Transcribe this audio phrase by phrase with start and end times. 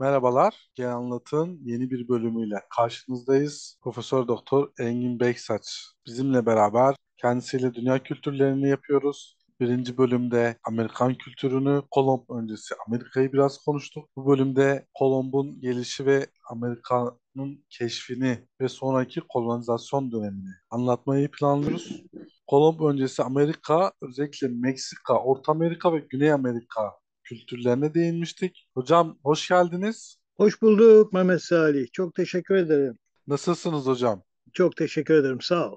[0.00, 3.78] Merhabalar, Gen Anlat'ın yeni bir bölümüyle karşınızdayız.
[3.82, 9.38] Profesör Doktor Engin Beksaç bizimle beraber kendisiyle dünya kültürlerini yapıyoruz.
[9.60, 14.08] Birinci bölümde Amerikan kültürünü, Kolomb öncesi Amerika'yı biraz konuştuk.
[14.16, 22.02] Bu bölümde Kolomb'un gelişi ve Amerika'nın keşfini ve sonraki kolonizasyon dönemini anlatmayı planlıyoruz.
[22.46, 26.92] Kolomb öncesi Amerika, özellikle Meksika, Orta Amerika ve Güney Amerika
[27.28, 28.68] kültürlerine değinmiştik.
[28.74, 30.16] Hocam hoş geldiniz.
[30.36, 31.86] Hoş bulduk Mehmet Salih.
[31.92, 32.98] Çok teşekkür ederim.
[33.26, 34.22] Nasılsınız hocam?
[34.52, 35.40] Çok teşekkür ederim.
[35.40, 35.76] Sağ ol.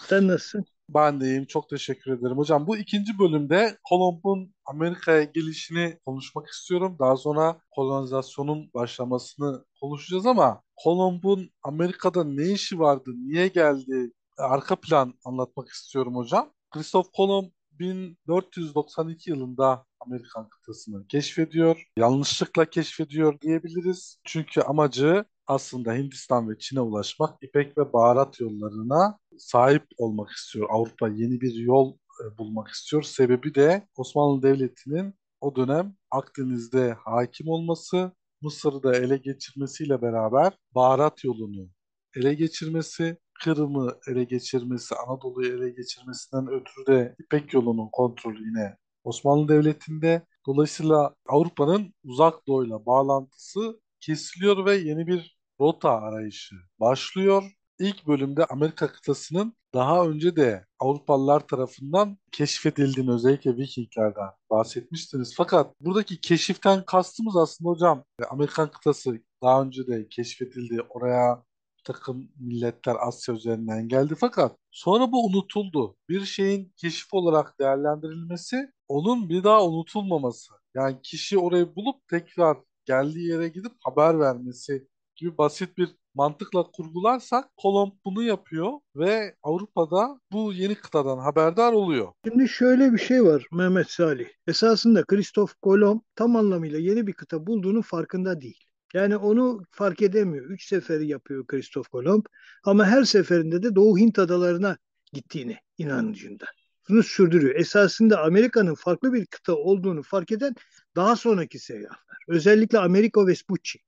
[0.00, 0.64] Sen nasılsın?
[0.88, 1.46] Ben de iyiyim.
[1.46, 2.36] Çok teşekkür ederim.
[2.36, 6.96] Hocam bu ikinci bölümde Kolomb'un Amerika'ya gelişini konuşmak istiyorum.
[6.98, 15.14] Daha sonra kolonizasyonun başlamasını konuşacağız ama Kolomb'un Amerika'da ne işi vardı, niye geldi, arka plan
[15.24, 16.52] anlatmak istiyorum hocam.
[16.70, 21.82] Christoph Kolomb 1492 yılında Amerikan kıtasını keşfediyor.
[21.98, 24.20] Yanlışlıkla keşfediyor diyebiliriz.
[24.24, 30.66] Çünkü amacı aslında Hindistan ve Çin'e ulaşmak, İpek ve baharat yollarına sahip olmak istiyor.
[30.70, 33.02] Avrupa yeni bir yol e, bulmak istiyor.
[33.02, 38.12] Sebebi de Osmanlı Devleti'nin o dönem Akdeniz'de hakim olması,
[38.42, 41.68] Mısır'ı da ele geçirmesiyle beraber baharat yolunu
[42.16, 48.76] ele geçirmesi, Kırım'ı ele geçirmesi, Anadolu'yu ele geçirmesinden ötürü de İpek yolunun kontrolü yine
[49.08, 50.22] Osmanlı Devleti'nde.
[50.46, 57.42] Dolayısıyla Avrupa'nın uzak doğuyla bağlantısı kesiliyor ve yeni bir rota arayışı başlıyor.
[57.78, 65.34] İlk bölümde Amerika kıtasının daha önce de Avrupalılar tarafından keşfedildiğini özellikle Vikinglerden bahsetmiştiniz.
[65.36, 70.82] Fakat buradaki keşiften kastımız aslında hocam Amerikan kıtası daha önce de keşfedildi.
[70.88, 71.42] Oraya
[71.92, 75.96] takım milletler Asya üzerinden geldi fakat sonra bu unutuldu.
[76.08, 80.52] Bir şeyin keşif olarak değerlendirilmesi onun bir daha unutulmaması.
[80.74, 87.56] Yani kişi orayı bulup tekrar geldiği yere gidip haber vermesi gibi basit bir mantıkla kurgularsak
[87.56, 92.12] Kolomb bunu yapıyor ve Avrupa'da bu yeni kıtadan haberdar oluyor.
[92.24, 94.28] Şimdi şöyle bir şey var Mehmet Salih.
[94.46, 98.67] Esasında Kristof Kolomb tam anlamıyla yeni bir kıta bulduğunun farkında değil.
[98.94, 100.44] Yani onu fark edemiyor.
[100.50, 102.24] Üç seferi yapıyor Kristof Kolomb
[102.64, 104.78] ama her seferinde de Doğu Hint adalarına
[105.12, 106.44] gittiğini inancında.
[106.88, 107.54] Bunu sürdürüyor.
[107.54, 110.54] Esasında Amerika'nın farklı bir kıta olduğunu fark eden
[110.96, 112.18] daha sonraki seyahatler.
[112.28, 113.78] Özellikle Amerigo Vespucci.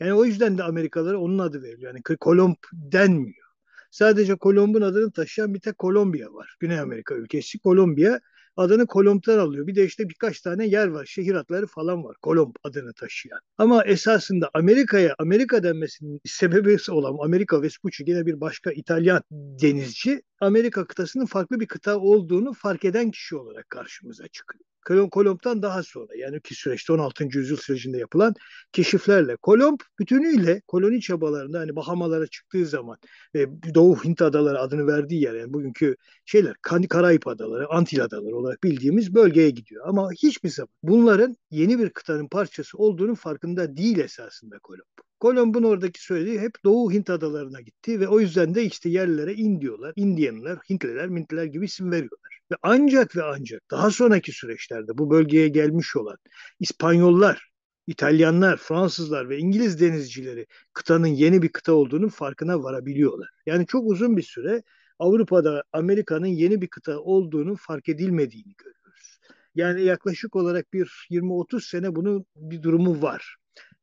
[0.00, 1.94] Yani o yüzden de Amerikalılara onun adı veriliyor.
[1.94, 3.46] Yani Kolomb denmiyor.
[3.90, 6.56] Sadece Kolomb'un adını taşıyan bir tek Kolombiya var.
[6.60, 8.20] Güney Amerika ülkesi Kolombiya
[8.56, 9.66] adını Kolomb'dan alıyor.
[9.66, 11.04] Bir de işte birkaç tane yer var.
[11.04, 12.16] Şehir adları falan var.
[12.22, 13.40] Kolomb adını taşıyan.
[13.58, 20.86] Ama esasında Amerika'ya Amerika denmesinin sebebi olan Amerika Vespucci yine bir başka İtalyan denizci Amerika
[20.86, 24.69] kıtasının farklı bir kıta olduğunu fark eden kişi olarak karşımıza çıkıyor.
[24.86, 27.38] Kolomb'dan daha sonra yani ki süreçte 16.
[27.38, 28.34] yüzyıl sürecinde yapılan
[28.72, 32.98] keşiflerle Kolomb bütünüyle koloni çabalarında hani Bahamalara çıktığı zaman
[33.34, 36.54] ve Doğu Hint adaları adını verdiği yer yani bugünkü şeyler
[36.88, 39.84] Karayip adaları, Antil adaları olarak bildiğimiz bölgeye gidiyor.
[39.88, 45.00] Ama hiçbir zaman bunların yeni bir kıtanın parçası olduğunun farkında değil esasında Kolomb.
[45.20, 49.60] Kolomb'un oradaki söylediği hep Doğu Hint adalarına gitti ve o yüzden de işte yerlere in
[49.60, 49.92] diyorlar.
[49.96, 52.29] Indiyanlar, Hintliler, Mintliler gibi isim veriyorlar.
[52.52, 56.16] Ve ancak ve ancak daha sonraki süreçlerde bu bölgeye gelmiş olan
[56.60, 57.50] İspanyollar,
[57.86, 63.28] İtalyanlar, Fransızlar ve İngiliz denizcileri kıtanın yeni bir kıta olduğunun farkına varabiliyorlar.
[63.46, 64.62] Yani çok uzun bir süre
[64.98, 69.18] Avrupa'da Amerika'nın yeni bir kıta olduğunu fark edilmediğini görüyoruz.
[69.54, 73.36] Yani yaklaşık olarak bir 20-30 sene bunun bir durumu var.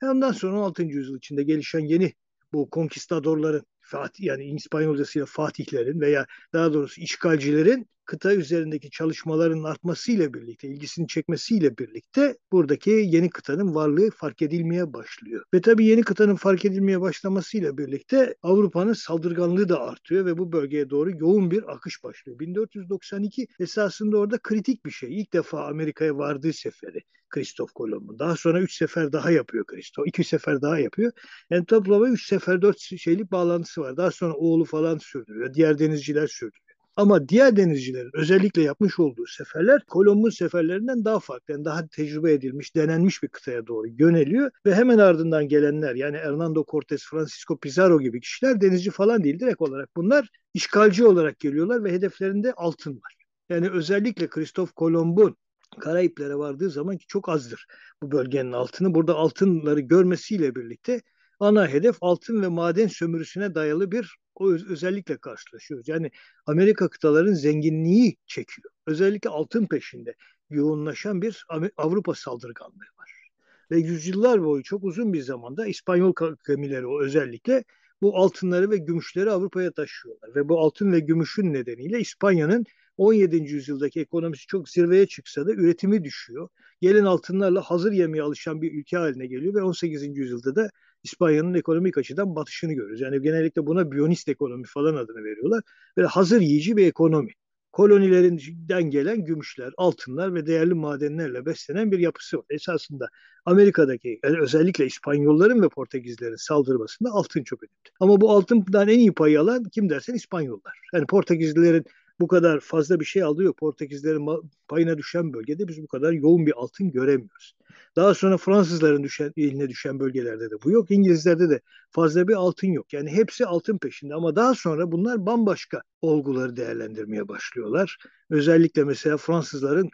[0.03, 0.83] Ondan sonra 16.
[0.83, 2.13] yüzyıl içinde gelişen yeni
[2.53, 10.67] bu konkistadorların Fatih yani İspanyolcasıyla Fatihlerin veya daha doğrusu işgalcilerin kıta üzerindeki çalışmaların artmasıyla birlikte,
[10.67, 15.43] ilgisini çekmesiyle birlikte buradaki yeni kıtanın varlığı fark edilmeye başlıyor.
[15.53, 20.89] Ve tabii yeni kıtanın fark edilmeye başlamasıyla birlikte Avrupa'nın saldırganlığı da artıyor ve bu bölgeye
[20.89, 22.39] doğru yoğun bir akış başlıyor.
[22.39, 25.19] 1492 esasında orada kritik bir şey.
[25.21, 26.99] İlk defa Amerika'ya vardığı seferi
[27.29, 28.19] Kristof Kolomb'un.
[28.19, 30.07] Daha sonra üç sefer daha yapıyor Kristof.
[30.07, 31.11] iki sefer daha yapıyor.
[31.49, 33.97] Yani toplamda üç sefer dört şeylik bağlantısı var.
[33.97, 35.53] Daha sonra oğlu falan sürdürüyor.
[35.53, 36.66] Diğer denizciler sürdürüyor.
[36.97, 41.53] Ama diğer denizcilerin özellikle yapmış olduğu seferler Kolomb'un seferlerinden daha farklı.
[41.53, 46.65] Yani daha tecrübe edilmiş, denenmiş bir kıtaya doğru yöneliyor ve hemen ardından gelenler yani Hernando
[46.71, 49.39] Cortes, Francisco Pizarro gibi kişiler denizci falan değil.
[49.39, 53.15] Direkt olarak bunlar işgalci olarak geliyorlar ve hedeflerinde altın var.
[53.49, 55.37] Yani özellikle Kristof Kolomb'un
[55.79, 57.65] Karayiplere vardığı zaman ki çok azdır
[58.01, 58.93] bu bölgenin altını.
[58.95, 61.01] Burada altınları görmesiyle birlikte
[61.39, 65.87] ana hedef altın ve maden sömürüsüne dayalı bir o özellikle karşılaşıyoruz.
[65.87, 66.11] Yani
[66.45, 68.71] Amerika kıtaların zenginliği çekiyor.
[68.87, 70.15] Özellikle altın peşinde
[70.49, 71.45] yoğunlaşan bir
[71.77, 73.31] Avrupa saldırganlığı var.
[73.71, 76.13] ve yüzyıllar boyu çok uzun bir zamanda İspanyol
[76.47, 77.63] gemileri o özellikle
[78.01, 80.35] bu altınları ve gümüşleri Avrupa'ya taşıyorlar.
[80.35, 82.65] Ve bu altın ve gümüşün nedeniyle İspanya'nın
[82.97, 83.35] 17.
[83.37, 86.49] yüzyıldaki ekonomisi çok zirveye çıksa da üretimi düşüyor.
[86.81, 90.17] Gelen altınlarla hazır yemeye alışan bir ülke haline geliyor ve 18.
[90.17, 90.69] yüzyılda da
[91.07, 93.01] İspanya'nın ekonomik açıdan batışını görüyoruz.
[93.01, 95.61] Yani genellikle buna biyonist ekonomi falan adını veriyorlar.
[95.97, 97.31] Böyle hazır yiyici bir ekonomi.
[97.71, 102.45] Kolonilerinden gelen gümüşler, altınlar ve değerli madenlerle beslenen bir yapısı var.
[102.49, 103.07] Esasında
[103.45, 107.91] Amerika'daki yani özellikle İspanyolların ve Portekizlerin saldırmasında altın çok önemli.
[107.99, 110.79] Ama bu altından en iyi payı alan kim dersen İspanyollar.
[110.93, 111.85] Yani Portekizlilerin
[112.19, 113.53] bu kadar fazla bir şey alıyor.
[113.53, 117.55] Portekizlerin payına düşen bölgede biz bu kadar yoğun bir altın göremiyoruz.
[117.95, 120.91] Daha sonra Fransızların düşen, eline düşen bölgelerde de bu yok.
[120.91, 121.61] İngilizlerde de
[121.91, 122.93] fazla bir altın yok.
[122.93, 127.97] Yani hepsi altın peşinde ama daha sonra bunlar bambaşka olguları değerlendirmeye başlıyorlar.
[128.29, 129.89] Özellikle mesela Fransızların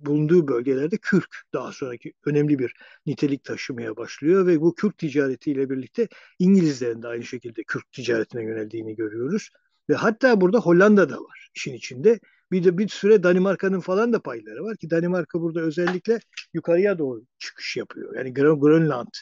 [0.00, 2.74] bulunduğu bölgelerde kürk daha sonraki önemli bir
[3.06, 6.08] nitelik taşımaya başlıyor ve bu kürk ticaretiyle birlikte
[6.38, 9.50] İngilizlerin de aynı şekilde kürk ticaretine yöneldiğini görüyoruz.
[9.88, 12.20] Ve hatta burada Hollanda da var işin içinde.
[12.52, 16.18] Bir de bir süre Danimarka'nın falan da payları var ki Danimarka burada özellikle
[16.54, 18.16] yukarıya doğru çıkış yapıyor.
[18.16, 19.12] Yani Grönland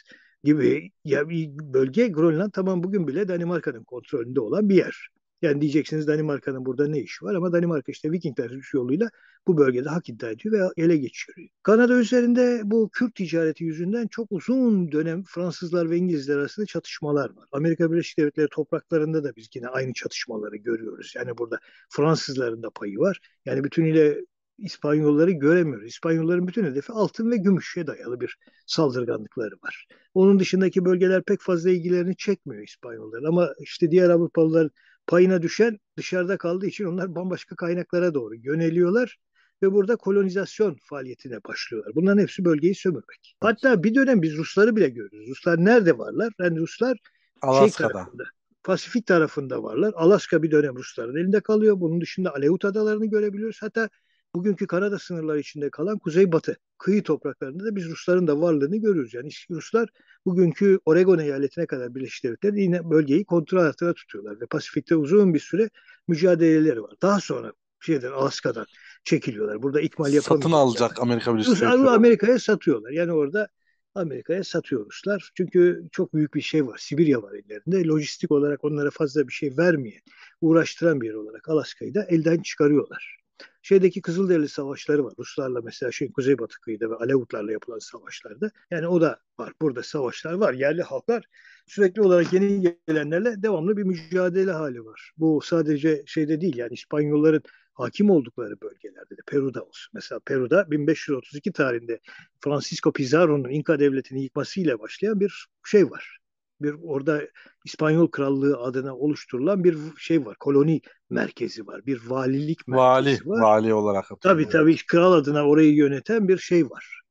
[0.43, 5.07] gibi ya bir bölge Grönland tamam bugün bile Danimarka'nın kontrolünde olan bir yer.
[5.45, 9.09] Yani diyeceksiniz Danimarka'nın burada ne işi var ama Danimarka işte Vikingler yoluyla
[9.47, 11.49] bu bölgede hak iddia ediyor ve ele geçiriyor.
[11.63, 17.47] Kanada üzerinde bu Kürt ticareti yüzünden çok uzun dönem Fransızlar ve İngilizler arasında çatışmalar var.
[17.51, 21.13] Amerika Birleşik Devletleri topraklarında da biz yine aynı çatışmaları görüyoruz.
[21.15, 21.59] Yani burada
[21.89, 23.19] Fransızların da payı var.
[23.45, 24.17] Yani bütünüyle
[24.57, 25.87] İspanyolları göremiyoruz.
[25.87, 29.87] İspanyolların bütün hedefi altın ve gümüşe dayalı bir saldırganlıkları var.
[30.13, 33.23] Onun dışındaki bölgeler pek fazla ilgilerini çekmiyor İspanyollar.
[33.23, 34.69] Ama işte diğer Avrupalılar
[35.07, 39.17] payına düşen dışarıda kaldığı için onlar bambaşka kaynaklara doğru yöneliyorlar
[39.63, 41.95] ve burada kolonizasyon faaliyetine başlıyorlar.
[41.95, 43.35] Bunların hepsi bölgeyi sömürmek.
[43.39, 45.29] Hatta bir dönem biz Rusları bile görürüz.
[45.29, 46.33] Ruslar nerede varlar?
[46.39, 46.99] Yani Ruslar şey
[47.41, 47.87] Alaska'da.
[47.87, 48.23] Şey tarafında,
[48.63, 49.93] Pasifik tarafında varlar.
[49.95, 51.79] Alaska bir dönem Rusların elinde kalıyor.
[51.79, 53.57] Bunun dışında Aleut adalarını görebiliyoruz.
[53.61, 53.89] Hatta
[54.35, 59.13] bugünkü Kanada sınırları içinde kalan kuzeybatı kıyı topraklarında da biz Rusların da varlığını görüyoruz.
[59.13, 59.89] Yani Ruslar
[60.25, 65.39] bugünkü Oregon eyaletine kadar Birleşik Devletler yine bölgeyi kontrol altında tutuyorlar ve Pasifik'te uzun bir
[65.39, 65.69] süre
[66.07, 66.93] mücadeleleri var.
[67.01, 68.65] Daha sonra şeyden Alaska'dan
[69.03, 69.63] çekiliyorlar.
[69.63, 70.43] Burada ikmal yapamıyorlar.
[70.43, 71.89] Satın alacak Amerika Birleşik Devletleri.
[71.89, 72.91] Amerika'ya satıyorlar.
[72.91, 73.47] Yani orada
[73.95, 75.31] Amerika'ya satıyor Ruslar.
[75.37, 76.77] Çünkü çok büyük bir şey var.
[76.77, 77.87] Sibirya var ellerinde.
[77.87, 80.01] Lojistik olarak onlara fazla bir şey vermeyen,
[80.41, 83.24] uğraştıran bir yer olarak Alaska'yı da elden çıkarıyorlar
[83.61, 85.13] şeydeki Kızılderili savaşları var.
[85.19, 88.51] Ruslarla mesela şey Kuzeybatı kıyıda ve Alevutlarla yapılan savaşlarda.
[88.71, 89.53] Yani o da var.
[89.61, 90.53] Burada savaşlar var.
[90.53, 91.25] Yerli halklar
[91.67, 95.11] sürekli olarak yeni gelenlerle devamlı bir mücadele hali var.
[95.17, 97.41] Bu sadece şeyde değil yani İspanyolların
[97.73, 99.91] hakim oldukları bölgelerde de Peru'da olsun.
[99.93, 101.99] Mesela Peru'da 1532 tarihinde
[102.39, 106.24] Francisco Pizarro'nun İnka devletini yıkmasıyla başlayan bir şey var
[106.61, 107.21] bir orada
[107.65, 110.35] İspanyol Krallığı adına oluşturulan bir şey var.
[110.39, 111.85] Koloni merkezi var.
[111.85, 113.41] Bir valilik merkezi vali, var.
[113.41, 117.01] Vali olarak Tabii tabii kral adına orayı yöneten bir şey var.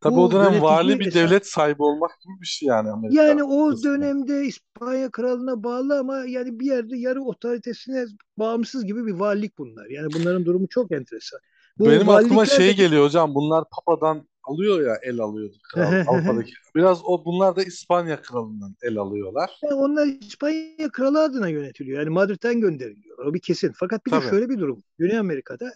[0.00, 3.22] Tabii Bu o dönem vali bir devlet sahibi olmak gibi bir şey yani Amerika.
[3.22, 3.90] Yani o kısmı.
[3.90, 8.06] dönemde İspanya kralına bağlı ama yani bir yerde yarı otoritesine
[8.36, 9.86] bağımsız gibi bir valilik bunlar.
[9.90, 11.40] Yani bunların durumu çok enteresan.
[11.78, 16.52] Bu Benim aklıma şey geliyor hocam bunlar Papa'dan alıyor ya el alıyordu kral Avrupa'daki.
[16.74, 19.50] Biraz o bunlar da İspanya kralından el alıyorlar.
[19.62, 21.98] Yani onlar İspanya kralı adına yönetiliyor.
[21.98, 23.18] Yani Madrid'den gönderiliyor.
[23.26, 23.72] O bir kesin.
[23.76, 24.24] Fakat bir Tabii.
[24.24, 24.82] de şöyle bir durum.
[24.98, 25.72] Güney Amerika'da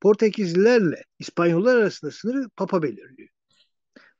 [0.00, 3.28] Portekizlilerle İspanyollar arasında sınırı Papa belirliyor.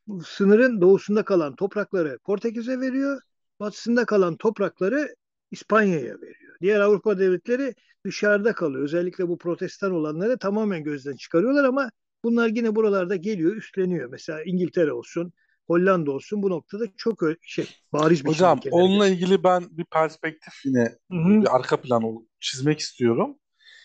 [0.06, 3.20] Bu sınırın doğusunda kalan toprakları Portekiz'e veriyor.
[3.60, 5.14] Batısında kalan toprakları
[5.50, 6.56] İspanya'ya veriyor.
[6.60, 7.74] Diğer Avrupa devletleri
[8.06, 8.84] dışarıda kalıyor.
[8.84, 11.90] Özellikle bu protestan olanları tamamen gözden çıkarıyorlar ama
[12.26, 14.10] Bunlar yine buralarda geliyor, üstleniyor.
[14.10, 15.32] Mesela İngiltere olsun,
[15.66, 20.54] Hollanda olsun bu noktada çok şey bariz bir Hocam şey onunla ilgili ben bir perspektif
[20.64, 21.42] yine Hı-hı.
[21.42, 23.36] bir arka plan çizmek istiyorum.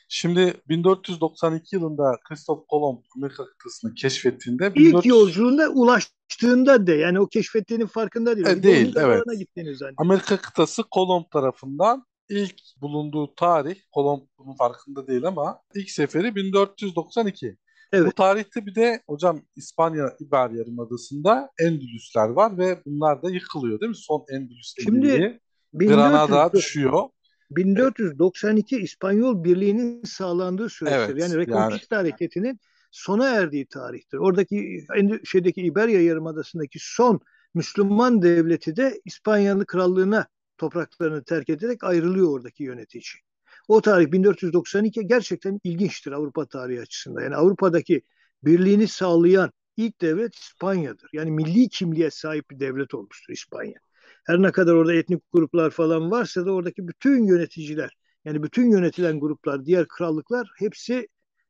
[0.09, 5.05] Şimdi 1492 yılında Christoph Kolomb Amerika kıtasını keşfettiğinde ilk 1400...
[5.05, 8.47] yolculuğunda ulaştığında de yani o keşfettiğinin farkında değil.
[8.47, 9.23] E, değil evet.
[9.97, 17.57] Amerika kıtası Kolomb tarafından ilk bulunduğu tarih Kolomb bunun farkında değil ama ilk seferi 1492.
[17.93, 18.07] Evet.
[18.07, 23.89] Bu tarihte bir de hocam İspanya İber Yarımadası'nda Endülüsler var ve bunlar da yıkılıyor değil
[23.89, 23.95] mi?
[23.95, 25.39] Son Endülüs Şimdi
[25.73, 27.09] Granada düşüyor.
[27.51, 31.13] 1492 İspanyol Birliği'nin sağlandığı süreçtir.
[31.13, 32.01] Evet, yani Reconquista yani...
[32.01, 32.59] hareketinin
[32.91, 34.17] sona erdiği tarihtir.
[34.17, 34.85] Oradaki
[35.23, 37.19] şeydeki İberya Yarımadası'ndaki son
[37.53, 43.03] Müslüman devleti de İspanyalı krallığına topraklarını terk ederek ayrılıyor oradaki yönetici.
[43.71, 47.21] O tarih 1492 gerçekten ilginçtir Avrupa tarihi açısından.
[47.21, 48.01] Yani Avrupa'daki
[48.43, 51.09] birliğini sağlayan ilk devlet İspanya'dır.
[51.13, 53.79] Yani milli kimliğe sahip bir devlet olmuştur İspanya.
[54.25, 59.19] Her ne kadar orada etnik gruplar falan varsa da oradaki bütün yöneticiler, yani bütün yönetilen
[59.19, 61.07] gruplar, diğer krallıklar hepsi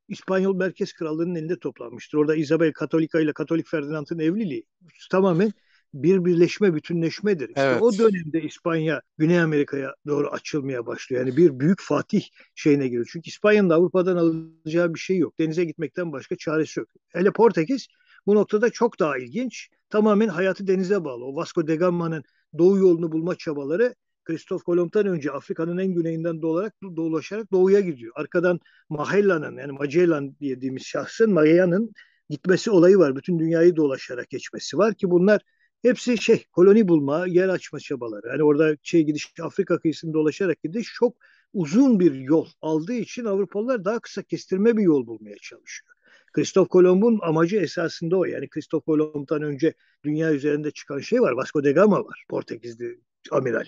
[0.07, 2.17] İspanyol Merkez Krallığı'nın elinde toplanmıştır.
[2.17, 4.63] Orada Isabel Katolika ile Katolik Ferdinand'ın evliliği
[5.11, 5.51] tamamen
[5.93, 7.50] bir birleşme, bütünleşmedir.
[7.50, 7.81] İşte Evet.
[7.81, 11.25] o dönemde İspanya Güney Amerika'ya doğru açılmaya başlıyor.
[11.25, 12.24] Yani bir büyük fatih
[12.55, 13.10] şeyine giriyor.
[13.12, 15.39] Çünkü İspanya'nın da Avrupa'dan alacağı bir şey yok.
[15.39, 16.89] Denize gitmekten başka çaresi yok.
[17.10, 17.88] Hele Portekiz
[18.25, 19.69] bu noktada çok daha ilginç.
[19.89, 21.25] Tamamen hayatı denize bağlı.
[21.25, 22.24] O Vasco da Gama'nın
[22.57, 28.13] doğu yolunu bulma çabaları Kristof Kolomb'tan önce Afrika'nın en güneyinden dolaşarak, dolaşarak doğuya gidiyor.
[28.15, 31.91] Arkadan Mahella'nın yani Magellan dediğimiz şahsın Magellan'ın
[32.29, 33.15] gitmesi olayı var.
[33.15, 35.41] Bütün dünyayı dolaşarak geçmesi var ki bunlar
[35.81, 38.27] hepsi şey koloni bulma, yer açma çabaları.
[38.27, 41.15] Yani orada şey gidiş Afrika kıyısını dolaşarak gidiş çok
[41.53, 45.91] uzun bir yol aldığı için Avrupalılar daha kısa kestirme bir yol bulmaya çalışıyor.
[46.33, 48.25] Kristof Kolomb'un amacı esasında o.
[48.25, 49.73] Yani Kristof Kolomb'dan önce
[50.03, 51.31] dünya üzerinde çıkan şey var.
[51.31, 52.25] Vasco da Gama var.
[52.29, 53.00] Portekizli
[53.31, 53.65] amiral.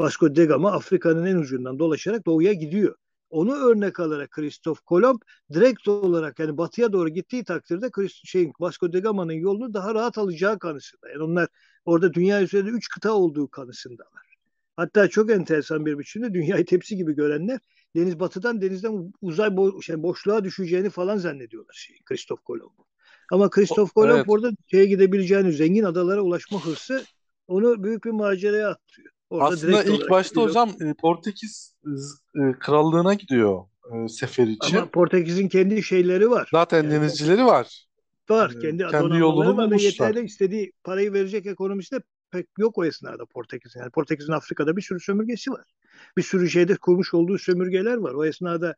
[0.00, 2.96] Vasco da Gama Afrika'nın en ucundan dolaşarak doğuya gidiyor.
[3.30, 5.20] Onu örnek alarak Kristof Kolomb
[5.52, 10.58] direkt olarak yani batıya doğru gittiği takdirde şeyin Vasco da Gama'nın yolunu daha rahat alacağı
[10.58, 11.08] kanısında.
[11.08, 11.48] Yani onlar
[11.84, 14.26] orada dünya üzerinde üç kıta olduğu kanısındalar.
[14.76, 17.60] Hatta çok enteresan bir biçimde dünyayı tepsi gibi görenler
[17.96, 22.72] deniz batıdan denizden uzay bo- şey, boşluğa düşeceğini falan zannediyorlar şey Kristof Kolomb.
[23.32, 24.24] Ama Kristof Kolomb evet.
[24.28, 27.04] orada şeye gidebileceğini, zengin adalara ulaşma hırsı
[27.48, 29.15] onu büyük bir maceraya atıyor.
[29.30, 30.48] Orada Aslında ilk başta gidiyor.
[30.48, 31.76] hocam Portekiz
[32.60, 33.64] krallığına gidiyor
[34.08, 34.76] sefer için.
[34.76, 36.48] Ama Portekiz'in kendi şeyleri var.
[36.52, 37.86] Zaten yani, denizcileri var.
[38.30, 38.52] Var.
[38.60, 43.24] Kendi, kendi yolunu var ve yeterli istediği parayı verecek ekonomisi de pek yok o esnada
[43.24, 43.80] Portekiz'in.
[43.80, 45.64] Yani Portekiz'in Afrika'da bir sürü sömürgesi var.
[46.16, 48.12] Bir sürü şeyde kurmuş olduğu sömürgeler var.
[48.14, 48.74] O esnada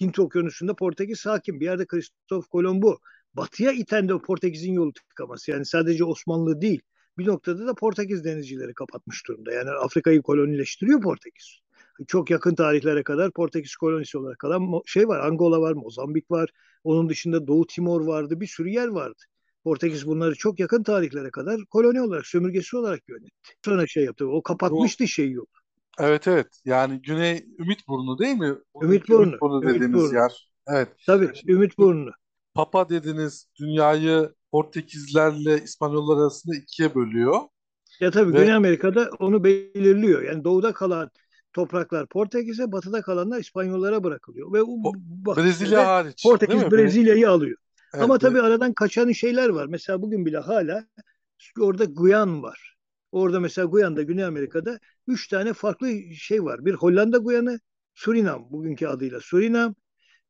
[0.00, 1.60] Hint Okyanusu'nda Portekiz hakim.
[1.60, 2.98] Bir yerde Kristof Kolombo
[3.34, 5.50] batıya iten de Portekiz'in yolu tıkaması.
[5.50, 6.80] Yani sadece Osmanlı değil.
[7.18, 9.52] Bir noktada da Portekiz denizcileri kapatmış durumda.
[9.52, 11.58] Yani Afrika'yı kolonileştiriyor Portekiz.
[12.06, 15.20] Çok yakın tarihlere kadar Portekiz kolonisi olarak kalan şey var.
[15.20, 16.50] Angola var, Mozambik var.
[16.84, 18.40] Onun dışında Doğu Timor vardı.
[18.40, 19.22] Bir sürü yer vardı.
[19.64, 23.52] Portekiz bunları çok yakın tarihlere kadar koloni olarak, sömürgesi olarak yönetti.
[23.64, 24.28] Sonra şey yaptı.
[24.28, 25.48] O kapatmıştı şey yok.
[25.98, 26.60] Evet evet.
[26.64, 28.54] Yani Güney Ümitburnu değil mi?
[28.82, 29.22] Ümitburnu.
[29.22, 30.14] Ümitburnu dediğimiz Ümitburnu.
[30.14, 30.50] yer.
[30.68, 30.88] Evet.
[31.06, 32.10] Tabii Ümitburnu.
[32.54, 37.40] Papa dediniz dünyayı Portekizlerle İspanyollar arasında ikiye bölüyor.
[38.00, 38.38] Ya tabii Ve...
[38.38, 40.22] Güney Amerika'da onu belirliyor.
[40.22, 41.10] Yani doğuda kalan
[41.52, 44.52] topraklar Portekiz'e, batıda kalanlar İspanyollara bırakılıyor.
[44.52, 44.92] Ve o,
[45.36, 46.22] Brezilya hariç.
[46.22, 47.56] Portekiz Brezilya'yı alıyor.
[47.94, 48.44] Evet, Ama tabii evet.
[48.44, 49.66] aradan kaçan şeyler var.
[49.66, 50.86] Mesela bugün bile hala
[51.60, 52.76] orada Guyan var.
[53.12, 56.64] Orada mesela Guyan'da Güney Amerika'da üç tane farklı şey var.
[56.64, 57.60] Bir Hollanda Guyanı,
[57.94, 59.74] Surinam bugünkü adıyla Surinam,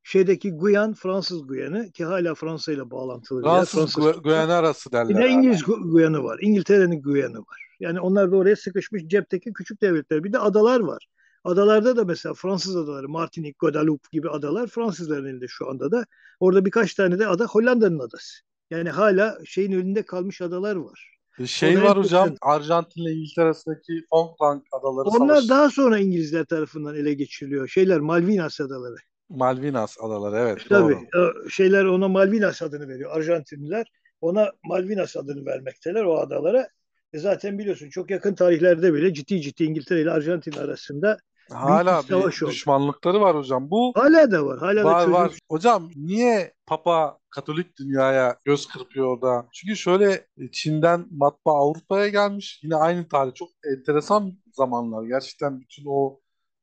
[0.02, 3.42] şeydeki Guyan, Fransız Guyanı ki hala Fransa ile bağlantılı.
[3.42, 5.08] Fransız, Fransız Guyanı arası derler.
[5.08, 6.38] Bir de İngiliz Guyanı var.
[6.42, 7.66] İngiltere'nin Guyanı var.
[7.80, 10.24] Yani onlar da oraya sıkışmış cepteki küçük devletler.
[10.24, 11.06] Bir de adalar var.
[11.44, 16.06] Adalarda da mesela Fransız adaları, Martinique, Guadeloupe gibi adalar Fransızların elinde şu anda da.
[16.40, 18.40] Orada birkaç tane de ada Hollanda'nın adası.
[18.70, 21.16] Yani hala şeyin önünde kalmış adalar var.
[21.46, 22.38] Şey Orada var hocam, bütün...
[22.42, 25.48] Arjantin ile İngiltere arasındaki Falkland adaları Onlar savaşı.
[25.48, 27.68] daha sonra İngilizler tarafından ele geçiriliyor.
[27.68, 28.96] Şeyler Malvinas adaları.
[29.30, 30.66] Malvinas adaları evet.
[30.68, 30.98] Tabii.
[31.14, 31.50] Doğru.
[31.50, 33.10] Şeyler ona Malvinas adını veriyor.
[33.16, 33.86] Arjantinliler
[34.20, 36.68] ona Malvinas adını vermekteler o adalara.
[37.12, 41.18] E zaten biliyorsun çok yakın tarihlerde bile ciddi ciddi İngiltere ile Arjantin arasında
[41.52, 43.70] Hala bir, bir düşmanlıkları var hocam.
[43.70, 44.58] Bu hala da var.
[44.58, 45.38] Hala var, da var.
[45.50, 49.46] Hocam niye Papa Katolik dünyaya göz kırpıyor orada?
[49.52, 52.60] Çünkü şöyle Çin'den matbaa Avrupa'ya gelmiş.
[52.62, 53.34] Yine aynı tarih.
[53.34, 55.04] Çok enteresan zamanlar.
[55.04, 56.20] Gerçekten bütün o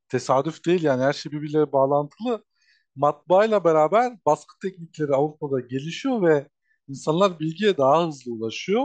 [0.09, 2.43] tesadüf değil yani her şey birbirleriyle bağlantılı.
[2.97, 6.47] Matbaayla beraber baskı teknikleri Avrupa'da gelişiyor ve
[6.87, 8.83] insanlar bilgiye daha hızlı ulaşıyor.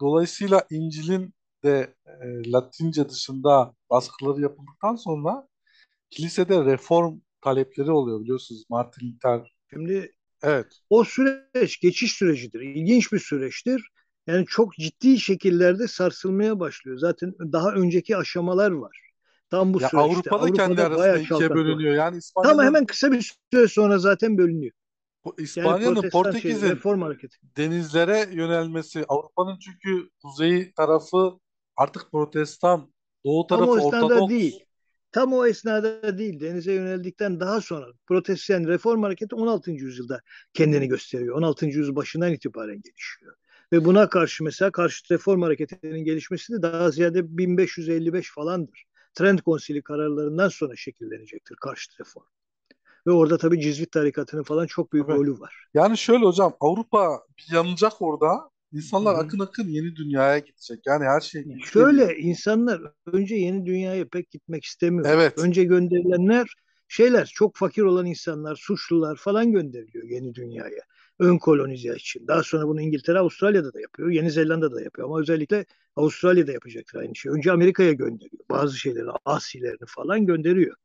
[0.00, 1.34] Dolayısıyla İncil'in
[1.64, 5.48] de e, Latince dışında baskıları yapıldıktan sonra
[6.10, 9.56] kilisede reform talepleri oluyor biliyorsunuz Martin Luther.
[9.70, 10.12] Şimdi
[10.42, 10.66] evet.
[10.90, 12.60] o süreç geçiş sürecidir.
[12.60, 13.90] İlginç bir süreçtir.
[14.26, 16.98] Yani çok ciddi şekillerde sarsılmaya başlıyor.
[16.98, 19.05] Zaten daha önceki aşamalar var.
[19.50, 19.98] Tam bu ya süreçte.
[19.98, 21.92] Avrupa'da, Avrupa'da kendi arasında ikiye bölünüyor.
[21.92, 21.98] Var.
[21.98, 22.56] Yani İspanya'nın...
[22.56, 24.72] Tam hemen kısa bir süre sonra zaten bölünüyor.
[25.38, 27.36] İspanya'nın yani Portekiz'in reform hareketi.
[27.56, 31.38] denizlere yönelmesi, Avrupa'nın çünkü kuzey tarafı
[31.76, 32.92] artık protestan,
[33.24, 34.30] doğu tarafı Tam o ortodoks.
[34.30, 34.64] değil.
[35.12, 36.40] Tam o esnada değil.
[36.40, 39.70] Denize yöneldikten daha sonra protestan reform hareketi 16.
[39.70, 40.20] yüzyılda
[40.54, 41.36] kendini gösteriyor.
[41.36, 41.66] 16.
[41.66, 43.34] yüzyıl başından itibaren gelişiyor.
[43.72, 48.84] Ve buna karşı mesela karşı reform hareketinin gelişmesi de daha ziyade 1555 falandır.
[49.16, 52.24] Trent Konsili kararlarından sonra şekillenecektir karşı reform.
[53.06, 55.18] Ve orada tabii Cizvit tarikatının falan çok büyük Tabii.
[55.18, 55.66] rolü var.
[55.74, 57.20] Yani şöyle hocam Avrupa
[57.52, 58.50] yanacak orada.
[58.72, 59.24] İnsanlar Hı hı.
[59.24, 60.86] akın akın yeni dünyaya gidecek.
[60.86, 65.06] Yani her şey Şöyle insanlar önce yeni dünyaya pek gitmek istemiyor.
[65.08, 65.38] Evet.
[65.38, 66.46] Önce gönderilenler
[66.88, 70.82] şeyler çok fakir olan insanlar, suçlular falan gönderiliyor yeni dünyaya.
[71.18, 72.26] Ön kolonize için.
[72.26, 74.10] Daha sonra bunu İngiltere, Avustralya'da da yapıyor.
[74.10, 75.08] Yeni Zelanda'da da yapıyor.
[75.08, 75.66] Ama özellikle
[75.96, 77.32] Avustralya'da yapacaktır aynı şey.
[77.32, 78.44] Önce Amerika'ya gönderiyor.
[78.50, 80.76] Bazı şeyleri, asilerini falan gönderiyor.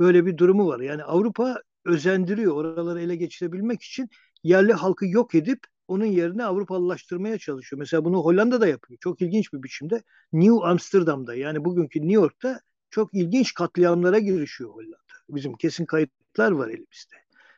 [0.00, 0.80] Böyle bir durumu var.
[0.80, 4.08] Yani Avrupa özendiriyor oraları ele geçirebilmek için
[4.42, 7.78] yerli halkı yok edip onun yerine Avrupalılaştırmaya çalışıyor.
[7.78, 8.98] Mesela bunu Hollanda'da yapıyor.
[9.00, 10.02] Çok ilginç bir biçimde.
[10.32, 15.07] New Amsterdam'da yani bugünkü New York'ta çok ilginç katliamlara girişiyor Hollanda.
[15.28, 17.16] Bizim kesin kayıtlar var elimizde.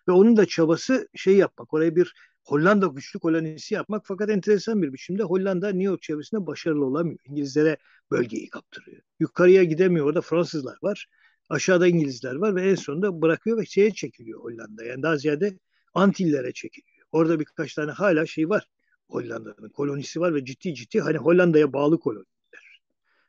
[0.09, 1.75] Ve onun da çabası şey yapmak.
[1.75, 4.03] Oraya bir Hollanda güçlü kolonisi yapmak.
[4.07, 7.19] Fakat enteresan bir biçimde Hollanda New York çevresinde başarılı olamıyor.
[7.25, 7.77] İngilizlere
[8.11, 9.03] bölgeyi kaptırıyor.
[9.21, 10.07] Yukarıya gidemiyor.
[10.07, 11.07] Orada Fransızlar var.
[11.49, 14.85] Aşağıda İngilizler var ve en sonunda bırakıyor ve şeye çekiliyor Hollanda.
[14.85, 15.59] Yani daha ziyade
[15.95, 17.07] Antillere çekiliyor.
[17.13, 18.69] Orada birkaç tane hala şey var.
[19.09, 22.40] Hollanda'nın kolonisi var ve ciddi ciddi hani Hollanda'ya bağlı koloniler.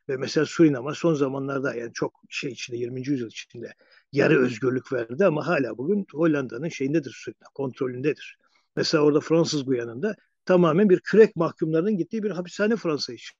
[0.08, 3.08] Ve mesela Surinam'a son zamanlarda yani çok şey içinde 20.
[3.08, 3.74] yüzyıl içinde
[4.12, 8.38] yarı özgürlük verdi ama hala bugün Hollanda'nın şeyindedir Surinam, kontrolündedir.
[8.76, 13.36] Mesela orada Fransız Guyana'nda tamamen bir kürek mahkumlarının gittiği bir hapishane Fransa için.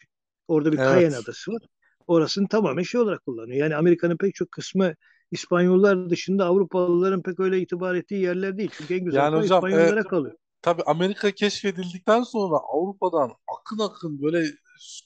[0.48, 0.88] Orada bir Evet.
[0.88, 1.62] Cayenne adası var.
[2.06, 3.58] Orasını tamamen şey olarak kullanıyor.
[3.58, 4.94] Yani Amerika'nın pek çok kısmı
[5.30, 8.70] İspanyollar dışında Avrupalıların pek öyle itibar ettiği yerler değil.
[8.78, 10.36] Çünkü en güzel Yani hocam, İspanyollara e, kalıyor.
[10.62, 14.44] Tabii Amerika keşfedildikten sonra Avrupa'dan akın akın böyle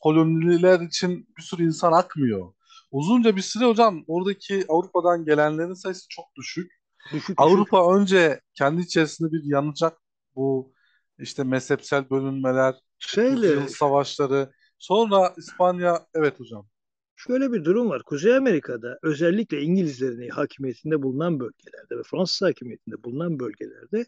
[0.02, 2.52] koloniler için bir sürü insan akmıyor.
[2.90, 6.72] Uzunca bir süre hocam oradaki Avrupa'dan gelenlerin sayısı çok düşük.
[7.06, 7.40] Düşük düşük.
[7.40, 9.98] Avrupa önce kendi içerisinde bir yanacak
[10.34, 10.72] bu
[11.18, 12.74] işte mezhepsel bölünmeler,
[13.16, 14.52] yüzyıl savaşları.
[14.78, 16.68] Sonra İspanya, evet hocam.
[17.16, 18.02] şöyle bir durum var.
[18.02, 24.06] Kuzey Amerika'da özellikle İngilizlerin hakimiyetinde bulunan bölgelerde ve Fransız hakimiyetinde bulunan bölgelerde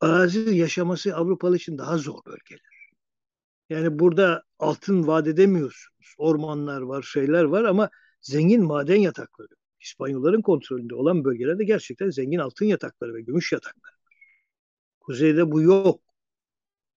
[0.00, 2.69] arazi yaşaması Avrupalı için daha zor bölgeler.
[3.70, 6.14] Yani burada altın vaat edemiyorsunuz.
[6.18, 9.48] Ormanlar var, şeyler var ama zengin maden yatakları.
[9.80, 13.94] İspanyolların kontrolünde olan bölgelerde gerçekten zengin altın yatakları ve gümüş yatakları.
[15.00, 16.00] Kuzeyde bu yok.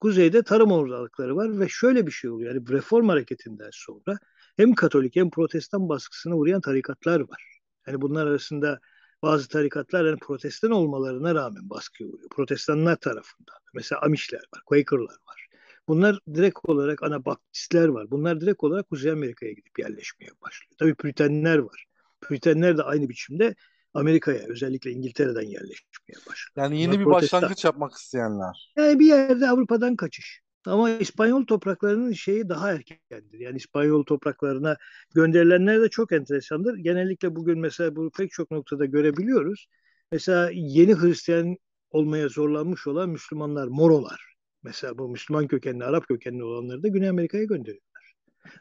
[0.02, 2.56] Kuzeyde tarım ortalıkları var ve şöyle bir şey oluyor.
[2.56, 4.18] Yani reform hareketinden sonra
[4.58, 7.60] hem Katolik hem Protestan baskısına uğrayan tarikatlar var.
[7.88, 8.80] Yani bunlar arasında
[9.22, 12.30] bazı tarikatlar yani protestan olmalarına rağmen baskıya uğruyor.
[12.30, 13.56] Protestanlar tarafından.
[13.74, 15.43] Mesela Amişler var, Quaker'lar var.
[15.88, 18.12] Bunlar direkt olarak Anabaptistler var.
[18.12, 20.76] Bunlar direkt olarak Kuzey Amerika'ya gidip yerleşmeye başlıyor.
[20.80, 21.86] Tabii Püritenler var.
[22.22, 23.56] Püritenler de aynı biçimde
[23.94, 26.54] Amerika'ya özellikle İngiltere'den yerleşmeye başlıyor.
[26.56, 27.42] Yani yeni Bunlar bir protestan.
[27.42, 28.74] başlangıç yapmak isteyenler.
[28.78, 30.42] Yani bir yerde Avrupa'dan kaçış.
[30.66, 33.40] Ama İspanyol topraklarının şeyi daha erkendir.
[33.40, 34.78] Yani İspanyol topraklarına
[35.16, 36.76] gönderilenler de çok enteresandır.
[36.76, 39.68] Genellikle bugün mesela bu pek çok noktada görebiliyoruz.
[40.12, 41.58] Mesela yeni Hristiyan
[41.92, 44.33] olmaya zorlanmış olan Müslümanlar, Morolar.
[44.64, 48.14] Mesela bu Müslüman kökenli, Arap kökenli olanları da Güney Amerika'ya gönderiyorlar.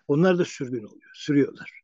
[0.08, 1.82] Onlar da sürgün oluyor, sürüyorlar.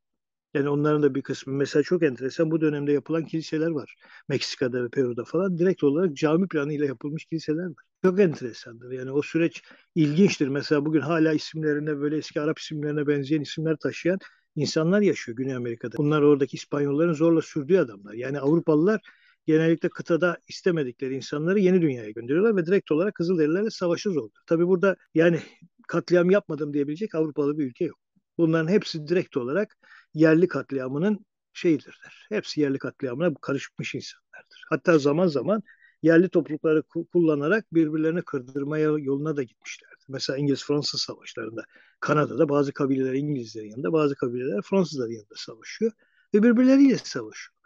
[0.55, 3.95] Yani onların da bir kısmı mesela çok enteresan bu dönemde yapılan kiliseler var.
[4.29, 7.85] Meksika'da ve Peru'da falan direkt olarak cami planıyla yapılmış kiliseler var.
[8.05, 8.91] Çok enteresandır.
[8.93, 9.63] Yani o süreç
[9.95, 10.49] ilginçtir.
[10.49, 14.19] Mesela bugün hala isimlerinde böyle eski Arap isimlerine benzeyen isimler taşıyan
[14.57, 15.97] insanlar yaşıyor Güney Amerika'da.
[15.97, 18.15] Bunlar oradaki İspanyolların zorla sürdüğü adamlar.
[18.15, 19.01] Yani Avrupalılar
[19.49, 24.39] genellikle kıtada istemedikleri insanları yeni dünyaya gönderiyorlar ve direkt olarak Kızılderililerle savaşı zordur.
[24.47, 25.41] Tabii burada yani
[25.89, 27.99] katliam yapmadım diyebilecek Avrupalı bir ülke yok.
[28.39, 29.77] Bunların hepsi direkt olarak
[30.15, 32.27] yerli katliamının şeyidirler.
[32.29, 34.65] Hepsi yerli katliamına karışmış insanlardır.
[34.71, 35.63] Hatta zaman zaman
[36.03, 36.83] yerli toplulukları
[37.13, 40.07] kullanarak birbirlerini kırdırmaya yoluna da gitmişlerdir.
[40.09, 41.65] Mesela İngiliz-Fransız savaşlarında
[42.01, 45.93] Kanada'da bazı kabileler İngilizlerin yanında, bazı kabileler Fransızların yanında savaşıyor
[46.35, 47.58] ve birbirleriyle savaşıyorlar.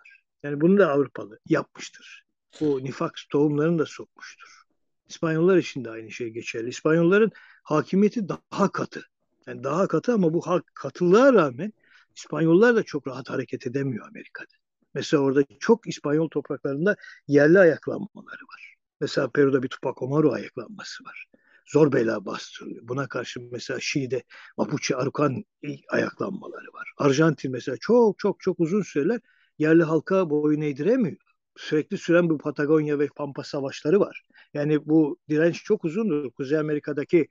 [0.42, 2.24] Yani bunu da Avrupalı yapmıştır.
[2.61, 4.62] Bu nifak tohumlarını da sokmuştur.
[5.09, 6.68] İspanyollar için de aynı şey geçerli.
[6.68, 7.31] İspanyolların
[7.62, 9.02] hakimiyeti daha katı.
[9.46, 10.42] Yani daha katı ama bu
[10.74, 11.72] katılığa rağmen
[12.16, 14.55] İspanyollar da çok rahat hareket edemiyor Amerika'da.
[14.94, 16.96] Mesela orada çok İspanyol topraklarında
[17.28, 18.74] yerli ayaklanmaları var.
[19.00, 21.26] Mesela Peru'da bir Tupac Amaru ayaklanması var.
[21.66, 22.88] Zor bela bastırılıyor.
[22.88, 24.22] Buna karşı mesela Şili'de
[24.57, 25.44] Mapuche Arukan
[25.88, 26.92] ayaklanmaları var.
[26.98, 29.20] Arjantin mesela çok çok çok uzun süreler
[29.62, 31.16] yerli halka boyun eğdiremiyor.
[31.57, 34.22] Sürekli süren bu Patagonya ve Pampa savaşları var.
[34.55, 36.31] Yani bu direnç çok uzundur.
[36.31, 37.29] Kuzey Amerika'daki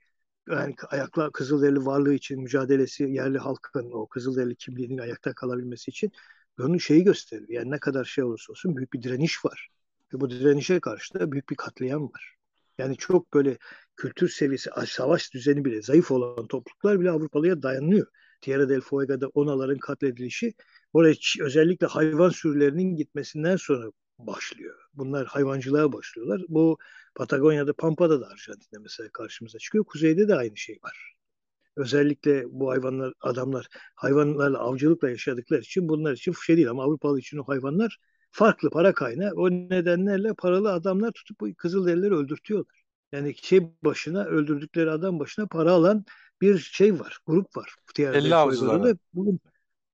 [0.50, 6.12] yani ayakla Kızılderili varlığı için mücadelesi yerli halkın o Kızılderili kimliğinin ayakta kalabilmesi için
[6.58, 7.48] bunun şeyi gösterir.
[7.48, 9.68] Yani ne kadar şey olursa olsun büyük bir direniş var.
[10.14, 12.36] Ve bu direnişe karşı da büyük bir katliam var.
[12.78, 13.58] Yani çok böyle
[13.96, 18.06] kültür seviyesi, savaş düzeni bile zayıf olan topluluklar bile Avrupalıya dayanıyor.
[18.40, 20.54] Tierra del Fuego'da Onaların katledilişi
[20.92, 24.78] oraya özellikle hayvan sürülerinin gitmesinden sonra başlıyor.
[24.94, 26.42] Bunlar hayvancılığa başlıyorlar.
[26.48, 26.78] Bu
[27.14, 29.84] Patagonya'da, Pampa'da da Arjantin'de mesela karşımıza çıkıyor.
[29.84, 31.14] Kuzeyde de aynı şey var.
[31.76, 37.38] Özellikle bu hayvanlar, adamlar hayvanlarla avcılıkla yaşadıkları için bunlar için şey değil ama Avrupalı için
[37.38, 37.98] o hayvanlar
[38.30, 39.32] farklı para kaynağı.
[39.32, 42.82] O nedenlerle paralı adamlar tutup bu Kızılderilileri öldürtüyorlar.
[43.12, 46.04] Yani şey başına öldürdükleri adam başına para alan
[46.40, 47.74] bir şey var, grup var.
[47.94, 48.96] Kelle avcıları.
[49.14, 49.40] Bugün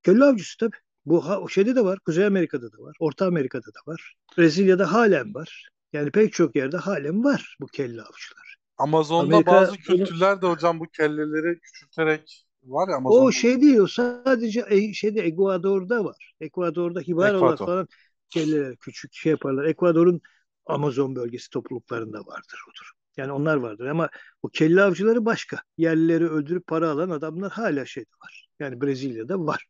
[0.03, 0.77] kelle avcısı tabii.
[1.05, 4.13] Bu şeyde de var, Kuzey Amerika'da da var, Orta Amerika'da da var.
[4.37, 5.69] Brezilya'da halen var.
[5.93, 8.55] Yani pek çok yerde halen var bu kelle avcılar.
[8.77, 13.23] Amazon'da Amerika, bazı kültürler de hocam bu kelleleri küçülterek var ya Amazon'da.
[13.23, 16.33] O şey değil o sadece e, şeyde Ekvador'da var.
[16.41, 17.87] Ekvador'da Hibarolar falan
[18.29, 19.65] kelleler küçük şey yaparlar.
[19.65, 20.21] Ekvador'un
[20.65, 22.91] Amazon bölgesi topluluklarında vardır odur.
[23.17, 24.09] Yani onlar vardır ama
[24.43, 25.61] o kelle avcıları başka.
[25.77, 28.47] Yerlileri öldürüp para alan adamlar hala şeyde var.
[28.59, 29.65] Yani Brezilya'da var.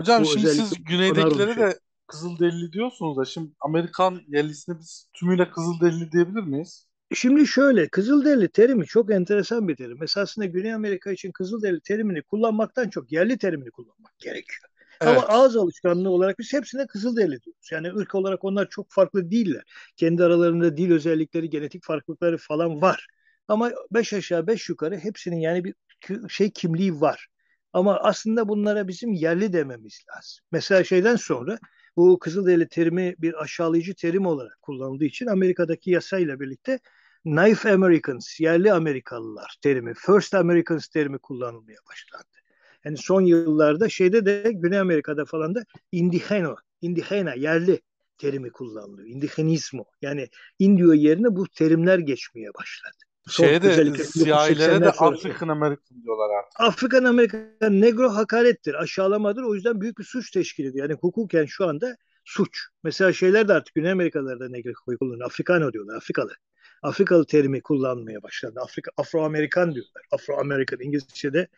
[0.00, 6.12] Hocam Bu şimdi siz güneydekileri de Kızılderili diyorsunuz da şimdi Amerikan yerlisine biz tümüyle Kızılderili
[6.12, 6.86] diyebilir miyiz?
[7.14, 10.02] Şimdi şöyle Kızılderili terimi çok enteresan bir terim.
[10.02, 14.70] Esasında Güney Amerika için Kızılderili terimini kullanmaktan çok yerli terimini kullanmak gerekiyor.
[15.00, 15.18] Evet.
[15.18, 17.68] Ama ağız alışkanlığı olarak biz hepsine Kızılderili diyoruz.
[17.72, 19.62] Yani ırk olarak onlar çok farklı değiller.
[19.96, 23.06] Kendi aralarında dil özellikleri, genetik farklılıkları falan var.
[23.48, 25.74] Ama beş aşağı beş yukarı hepsinin yani bir
[26.28, 27.28] şey kimliği var.
[27.72, 30.44] Ama aslında bunlara bizim yerli dememiz lazım.
[30.52, 31.58] Mesela şeyden sonra
[31.96, 36.78] bu Kızılderili terimi bir aşağılayıcı terim olarak kullanıldığı için Amerika'daki yasayla birlikte
[37.24, 42.26] Native Americans, yerli Amerikalılar terimi, First Americans terimi kullanılmaya başlandı.
[42.84, 47.80] Yani son yıllarda şeyde de Güney Amerika'da falan da indigeno, indigena, yerli
[48.18, 49.08] terimi kullanılıyor.
[49.08, 49.84] Indigenismo.
[50.02, 50.28] Yani
[50.58, 53.09] Indio yerine bu terimler geçmeye başladı.
[53.28, 56.60] Şeyde siyahilere de Afrikan Amerikan diyorlar artık.
[56.60, 59.42] Afrikan Amerikan negro hakarettir, aşağılamadır.
[59.42, 60.88] O yüzden büyük bir suç teşkil ediyor.
[60.88, 62.58] Yani hukuken şu anda suç.
[62.84, 65.26] Mesela şeyler de artık Güney Amerikalılarda negro kullanıyor.
[65.26, 66.32] Afrikano diyorlar, Afrikalı.
[66.82, 68.60] Afrikalı terimi kullanmaya başladı.
[68.62, 70.02] Afrika, Afro-Amerikan diyorlar.
[70.12, 71.48] Afro-Amerikan İngilizce'de,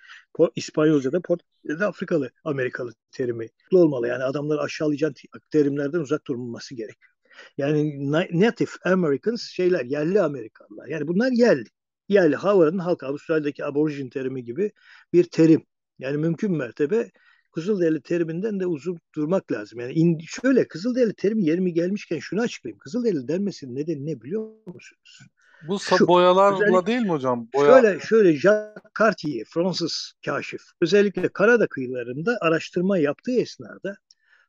[0.56, 4.08] İspanyolca'da, Portekizce'de Afrikalı, Amerikalı terimi olmalı.
[4.08, 5.16] Yani adamları aşağılayacak
[5.50, 7.11] terimlerden uzak durulması gerekiyor.
[7.58, 10.86] Yani Native Americans şeyler, yerli Amerikanlar.
[10.86, 11.68] Yani bunlar yerli.
[12.08, 12.36] Yerli.
[12.36, 14.72] Howard'ın halk Avustralya'daki aborjin terimi gibi
[15.12, 15.66] bir terim.
[15.98, 17.10] Yani mümkün mertebe
[17.54, 19.80] Kızılderili teriminden de uzun durmak lazım.
[19.80, 22.78] Yani in, şöyle Kızılderili terimi yerimi gelmişken şunu açıklayayım.
[22.78, 25.20] Kızılderili denmesinin nedeni ne biliyor musunuz?
[25.68, 27.48] Bu Şu, boyalarla değil mi hocam?
[27.54, 27.72] Boya...
[27.72, 33.96] Şöyle şöyle Jacques Cartier Fransız kaşif özellikle Karada kıyılarında araştırma yaptığı esnada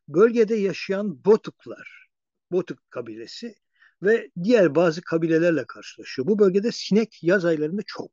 [0.08, 2.03] bölgede yaşayan Botuklar,
[2.52, 3.54] Botuk kabilesi
[4.02, 6.28] ve diğer bazı kabilelerle karşılaşıyor.
[6.28, 8.10] Bu bölgede sinek yaz aylarında çok.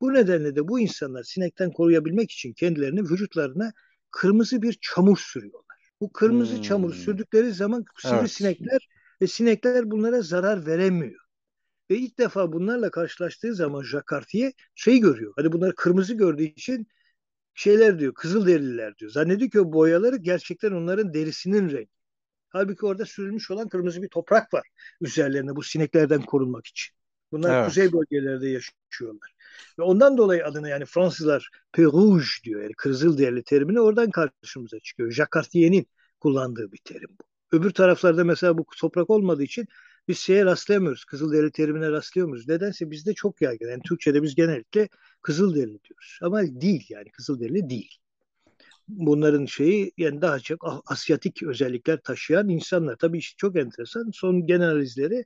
[0.00, 3.72] Bu nedenle de bu insanlar sinekten koruyabilmek için kendilerini vücutlarına
[4.10, 5.76] kırmızı bir çamur sürüyorlar.
[6.00, 6.62] Bu kırmızı hmm.
[6.62, 9.22] çamur sürdükleri zaman sivrisinekler evet.
[9.22, 11.20] ve sinekler bunlara zarar veremiyor.
[11.90, 15.32] Ve ilk defa bunlarla karşılaştığı zaman Jakartiye şey görüyor.
[15.36, 16.86] Hani bunları kırmızı gördüğü için
[17.54, 19.10] şeyler diyor, kızıl derililer diyor.
[19.10, 21.88] Zannediyor ki o boyaları gerçekten onların derisinin rengi.
[22.48, 24.68] Halbuki orada sürülmüş olan kırmızı bir toprak var
[25.00, 26.96] üzerlerine bu sineklerden korunmak için.
[27.32, 27.68] Bunlar evet.
[27.68, 29.34] kuzey bölgelerde yaşıyorlar.
[29.78, 35.10] Ve ondan dolayı adına yani Fransızlar Perouge diyor yani kızıl derili terimini oradan karşımıza çıkıyor.
[35.12, 35.84] Jacques
[36.20, 37.24] kullandığı bir terim bu.
[37.56, 39.66] Öbür taraflarda mesela bu toprak olmadığı için
[40.08, 41.04] biz şeye rastlayamıyoruz.
[41.04, 42.48] Kızıl derili terimine rastlıyoruz.
[42.48, 43.68] Nedense bizde çok yaygın.
[43.70, 44.88] Yani Türkçe'de biz genellikle
[45.22, 46.18] kızıl derili diyoruz.
[46.22, 47.96] Ama değil yani kızıl derili değil.
[48.88, 52.96] Bunların şeyi yani daha çok Asyatik özellikler taşıyan insanlar.
[52.96, 54.10] Tabii işte çok enteresan.
[54.14, 55.24] Son genel analizleri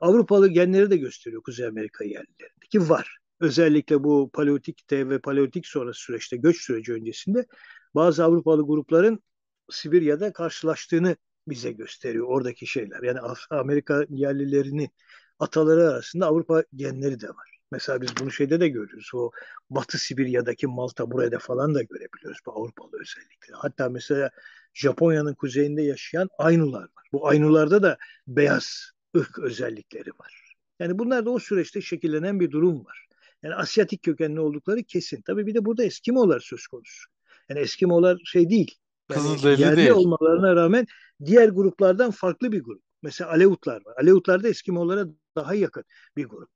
[0.00, 3.18] Avrupalı genleri de gösteriyor Kuzey Amerika yerlilerinde ki var.
[3.40, 7.46] Özellikle bu paleotikte ve paleotik sonrası süreçte göç süreci öncesinde
[7.94, 9.22] bazı Avrupalı grupların
[9.70, 11.16] Sibirya'da karşılaştığını
[11.48, 13.02] bize gösteriyor oradaki şeyler.
[13.02, 13.18] Yani
[13.50, 14.90] Amerika yerlilerini
[15.38, 17.51] ataları arasında Avrupa genleri de var.
[17.72, 19.10] Mesela biz bunu şeyde de görüyoruz.
[19.14, 19.30] O
[19.70, 23.54] Batı Sibirya'daki Malta burada falan da görebiliyoruz bu Avrupalı özellikle.
[23.54, 24.30] Hatta mesela
[24.74, 27.08] Japonya'nın kuzeyinde yaşayan Aynular var.
[27.12, 30.56] Bu Aynularda da beyaz ırk özellikleri var.
[30.78, 33.06] Yani bunlar da o süreçte şekillenen bir durum var.
[33.42, 35.22] Yani Asyatik kökenli oldukları kesin.
[35.22, 37.08] Tabii bir de burada Eskimolar söz konusu.
[37.48, 38.74] Yani Eskimolar şey değil.
[39.10, 39.90] Yani yerli değil.
[39.90, 40.86] olmalarına rağmen
[41.24, 42.82] diğer gruplardan farklı bir grup.
[43.02, 43.94] Mesela Aleutlar var.
[44.00, 45.84] Aleutlar da Eskimolara daha yakın
[46.16, 46.50] bir grup.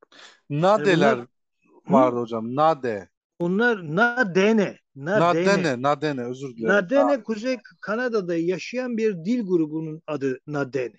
[0.50, 1.26] Nadeler yani
[1.88, 2.20] bunlar, vardı hı?
[2.20, 2.56] hocam.
[2.56, 3.08] Nade.
[3.38, 4.78] Onlar Nadene.
[4.96, 5.46] Nadene.
[5.46, 6.74] Nadene, Nadene özür dilerim.
[6.74, 10.98] Nadene Kuzey Kanada'da yaşayan bir dil grubunun adı Nadene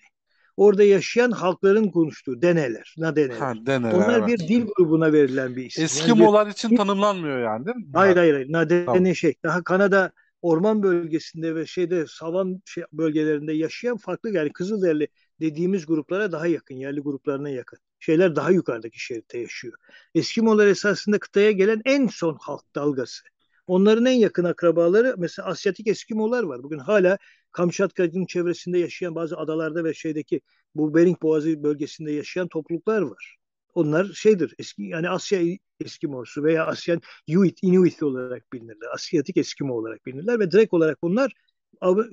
[0.58, 3.36] orada yaşayan halkların konuştuğu deneler, nadeneler.
[3.36, 4.28] Ha, deneler Onlar evet.
[4.28, 5.84] bir dil grubuna verilen bir isim.
[5.84, 7.86] Eskimolar yani için tanımlanmıyor yani değil mi?
[7.94, 8.52] Hayır hayır hayır.
[8.52, 9.14] Nadene tamam.
[9.14, 9.34] şey.
[9.44, 10.12] Daha Kanada
[10.42, 15.08] orman bölgesinde ve şeyde savan şey bölgelerinde yaşayan farklı yani Kızılderili
[15.40, 17.78] dediğimiz gruplara daha yakın, yerli gruplarına yakın.
[17.98, 19.74] Şeyler daha yukarıdaki şeritte yaşıyor.
[20.14, 23.24] Eskimolar esasında kıtaya gelen en son halk dalgası.
[23.66, 26.62] Onların en yakın akrabaları mesela Asyatik Eskimolar var.
[26.62, 27.18] Bugün hala
[27.52, 30.40] Kamçatka'nın çevresinde yaşayan bazı adalarda ve şeydeki
[30.74, 33.36] bu Bering Boğazı bölgesinde yaşayan topluluklar var.
[33.74, 35.40] Onlar şeydir eski yani Asya
[35.80, 38.88] Eskimosu veya Asyan Inuit, Inuit olarak bilinirler.
[38.94, 41.32] Asyatik Eskimo olarak bilinirler ve direkt olarak bunlar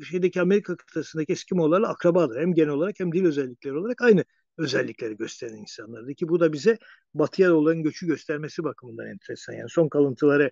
[0.10, 2.42] şeydeki Amerika kıtasındaki Eskimolarla akrabadır.
[2.42, 4.26] Hem genel olarak hem dil özellikleri olarak aynı
[4.58, 6.78] özellikleri gösteren insanlardı ki bu da bize
[7.14, 9.54] batıya olan göçü göstermesi bakımından enteresan.
[9.54, 10.52] Yani son kalıntıları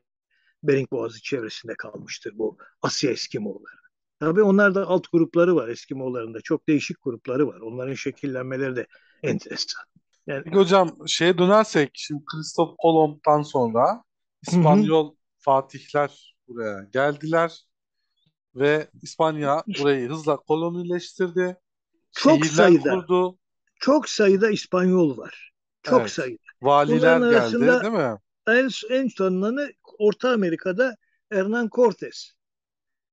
[0.64, 3.84] Bering Boğazı çevresinde kalmıştır bu Asya Eskimoları.
[4.20, 6.42] Tabii onlar da alt grupları var Eskimoların da.
[6.42, 7.60] Çok değişik grupları var.
[7.60, 8.88] Onların şekillenmeleri de
[9.24, 9.84] enteresan.
[10.28, 10.44] Yani...
[10.44, 14.04] Peki hocam şeye dönersek şimdi Kristof Kolomb'dan sonra
[14.42, 15.16] İspanyol Hı-hı.
[15.38, 17.64] fatihler buraya geldiler
[18.56, 21.58] ve İspanya burayı hızla kolonileştirdi.
[22.12, 22.94] Çok Şehirler sayıda.
[22.96, 23.38] Kurdu.
[23.80, 25.54] Çok sayıda İspanyol var.
[25.84, 26.12] Çok evet.
[26.12, 26.44] sayıda.
[26.62, 28.18] Valiler geldi değil mi?
[28.48, 30.96] En, en sonlanı Orta Amerika'da
[31.32, 32.32] Hernán Cortés.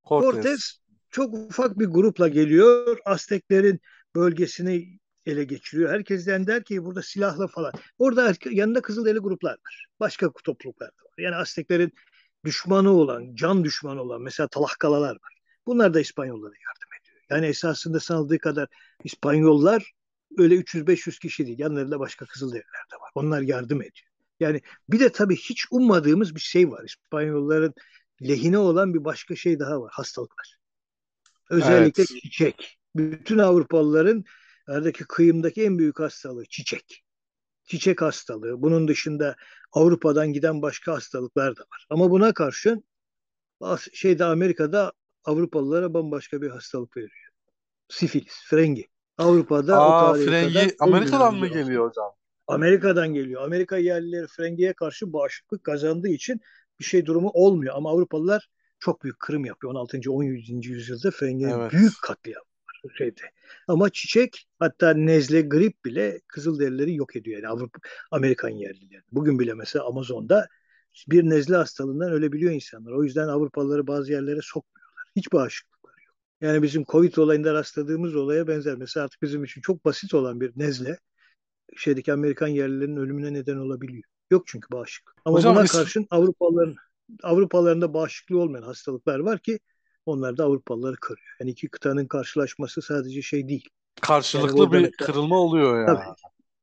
[0.05, 0.21] Cortés.
[0.21, 2.97] Cortés çok ufak bir grupla geliyor.
[3.05, 3.79] Azteklerin
[4.15, 5.93] bölgesini ele geçiriyor.
[5.93, 7.71] Herkesten der ki burada silahla falan.
[7.97, 9.87] Orada yanında Kızılderili gruplar var.
[9.99, 11.13] Başka topluluklar da var.
[11.17, 11.93] Yani Azteklerin
[12.45, 15.37] düşmanı olan, can düşmanı olan mesela Talahkalalar var.
[15.67, 17.17] Bunlar da İspanyollara yardım ediyor.
[17.29, 18.67] Yani esasında sanıldığı kadar
[19.03, 19.91] İspanyollar
[20.37, 21.59] öyle 300-500 kişi değil.
[21.59, 23.11] Yanlarında başka Kızılderililer de var.
[23.15, 24.07] Onlar yardım ediyor.
[24.39, 26.83] Yani bir de tabii hiç ummadığımız bir şey var.
[26.83, 27.73] İspanyolların
[28.21, 29.91] lehine olan bir başka şey daha var.
[29.93, 30.57] Hastalıklar.
[31.49, 32.21] Özellikle evet.
[32.21, 32.77] çiçek.
[32.95, 34.23] Bütün Avrupalıların
[34.67, 37.03] aradaki kıyımdaki en büyük hastalığı çiçek.
[37.63, 38.61] Çiçek hastalığı.
[38.61, 39.35] Bunun dışında
[39.71, 41.85] Avrupa'dan giden başka hastalıklar da var.
[41.89, 42.83] Ama buna karşın
[43.93, 44.93] şeyde Amerika'da
[45.25, 47.29] Avrupalılara bambaşka bir hastalık veriyor.
[47.89, 48.87] Sifilis, frengi.
[49.17, 52.11] Avrupa'da Aa, o frengi Amerika'dan mı geliyor hocam?
[52.47, 53.41] Amerika'dan geliyor.
[53.41, 56.41] Amerika yerlileri frengiye karşı bağışıklık kazandığı için
[56.79, 57.75] bir şey durumu olmuyor.
[57.75, 59.73] Ama Avrupalılar çok büyük kırım yapıyor.
[59.73, 60.11] 16.
[60.11, 60.67] 17.
[60.67, 61.71] yüzyılda frenginin evet.
[61.71, 62.50] büyük katliam var
[62.97, 63.21] şeyde.
[63.67, 67.43] Ama çiçek hatta nezle grip bile Kızılderilileri yok ediyor.
[67.43, 67.79] Yani Avrupa,
[68.11, 69.01] Amerikan yerlileri.
[69.11, 70.47] Bugün bile mesela Amazon'da
[71.07, 72.91] bir nezle hastalığından ölebiliyor insanlar.
[72.91, 75.05] O yüzden Avrupalıları bazı yerlere sokmuyorlar.
[75.15, 76.15] Hiç bağışıklıkları yok.
[76.41, 78.75] Yani bizim Covid olayında rastladığımız olaya benzer.
[78.75, 80.97] Mesela artık bizim için çok basit olan bir nezle
[81.77, 84.03] şeydeki Amerikan yerlilerinin ölümüne neden olabiliyor.
[84.31, 85.15] Yok çünkü bağışıklık.
[85.25, 86.75] Ama Hocam, buna karşın Avrupalıların
[87.23, 89.59] Avrupalılarında bağışıklığı olmayan hastalıklar var ki
[90.05, 91.27] onlar da Avrupalıları kırıyor.
[91.39, 93.69] Yani iki kıtanın karşılaşması sadece şey değil.
[94.01, 95.97] Karşılıklı yani bir kırılma oluyor yani.
[95.97, 96.15] Tabii.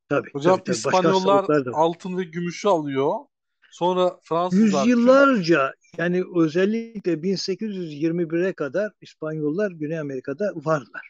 [0.09, 0.75] Tabii, Hocam tabii, tabii.
[0.75, 3.13] İspanyollar altın ve gümüşü alıyor.
[3.71, 4.85] Sonra Fransızlar...
[4.85, 11.09] Yüzyıllarca yani özellikle 1821'e kadar İspanyollar Güney Amerika'da varlar.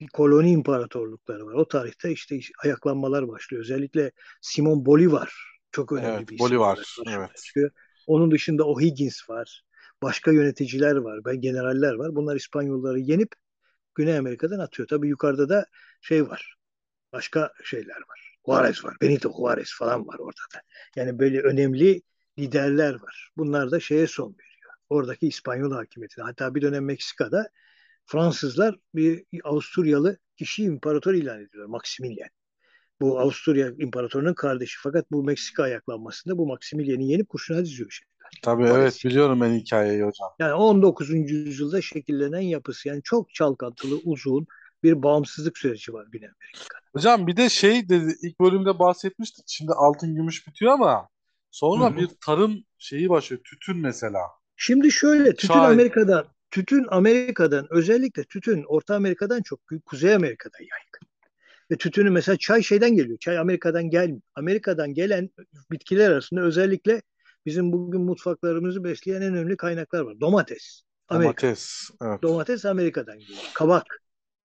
[0.00, 1.52] Bir koloni imparatorlukları var.
[1.52, 3.62] O tarihte işte ayaklanmalar başlıyor.
[3.62, 6.46] Özellikle Simon Bolivar çok önemli evet, bir isim.
[6.46, 7.30] Bolivar, evet.
[7.34, 7.70] Başlıyor.
[8.06, 9.62] Onun dışında O'Higgins var.
[10.02, 11.32] Başka yöneticiler var.
[11.34, 12.16] Generaller var.
[12.16, 13.32] Bunlar İspanyolları yenip
[13.94, 14.88] Güney Amerika'dan atıyor.
[14.88, 15.66] Tabii yukarıda da
[16.00, 16.54] şey var.
[17.12, 18.38] Başka şeyler var.
[18.46, 18.96] Juarez var.
[19.00, 20.62] Benito Juarez falan var orada da.
[20.96, 22.02] Yani böyle önemli
[22.38, 23.30] liderler var.
[23.36, 24.72] Bunlar da şeye son veriyor.
[24.88, 26.24] Oradaki İspanyol hakimiyetine.
[26.24, 27.48] Hatta bir dönem Meksika'da
[28.06, 31.70] Fransızlar bir Avusturyalı kişi imparator ilan ediyorlar.
[31.70, 32.28] Maximilian.
[33.00, 34.76] Bu Avusturya imparatorunun kardeşi.
[34.82, 38.40] Fakat bu Meksika ayaklanmasında bu Maximilian'i yenip kurşuna diziyor şeyler.
[38.42, 38.82] Tabii Maalesef.
[38.82, 40.28] evet biliyorum ben hikayeyi hocam.
[40.38, 41.10] Yani 19.
[41.10, 44.46] yüzyılda şekillenen yapısı yani çok çalkantılı uzun
[44.82, 46.78] bir bağımsızlık süreci var Güney Amerika'da.
[46.92, 49.44] Hocam bir de şey dedi ilk bölümde bahsetmiştik.
[49.48, 51.08] Şimdi altın gümüş bitiyor ama
[51.50, 51.96] sonra Hı-hı.
[51.96, 53.42] bir tarım şeyi başlıyor.
[53.44, 54.20] Tütün mesela.
[54.56, 55.66] Şimdi şöyle tütün Çay.
[55.66, 61.08] Amerika'dan tütün Amerika'dan özellikle tütün Orta Amerika'dan çok Kuzey Amerika'da yaygın.
[61.70, 63.18] Ve tütünü mesela çay şeyden geliyor.
[63.18, 64.22] Çay Amerika'dan gelmiyor.
[64.34, 65.30] Amerika'dan gelen
[65.70, 67.02] bitkiler arasında özellikle
[67.46, 70.20] bizim bugün mutfaklarımızı besleyen en önemli kaynaklar var.
[70.20, 70.82] Domates.
[71.08, 71.42] Amerika.
[71.46, 71.90] Domates.
[72.02, 72.22] Evet.
[72.22, 73.38] Domates Amerika'dan geliyor.
[73.54, 74.02] Kabak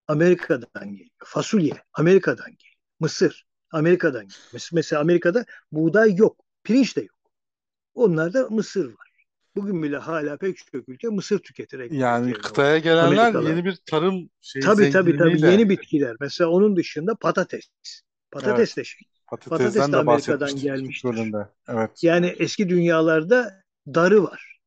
[0.07, 1.09] Amerika'dan geliyor.
[1.25, 2.75] Fasulye Amerika'dan geliyor.
[2.99, 4.69] Mısır Amerika'dan geliyor.
[4.73, 6.45] Mesela Amerika'da buğday yok.
[6.63, 7.31] Pirinç de yok.
[7.93, 9.12] Onlarda mısır var.
[9.55, 11.91] Bugün bile hala pek çok ülke mısır tüketerek.
[11.91, 16.15] Yani kıtaya gelenler yeni bir tarım şeyi Tabii tabii tabii yeni bitkiler.
[16.19, 17.69] Mesela onun dışında patates.
[18.31, 19.01] Patates de şey.
[19.27, 21.09] Patates de Amerika'dan gelmiştir.
[21.09, 21.47] Bölümde.
[21.67, 22.03] Evet.
[22.03, 24.59] Yani eski dünyalarda darı var.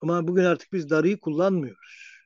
[0.00, 2.16] Ama bugün artık biz darıyı kullanmıyoruz.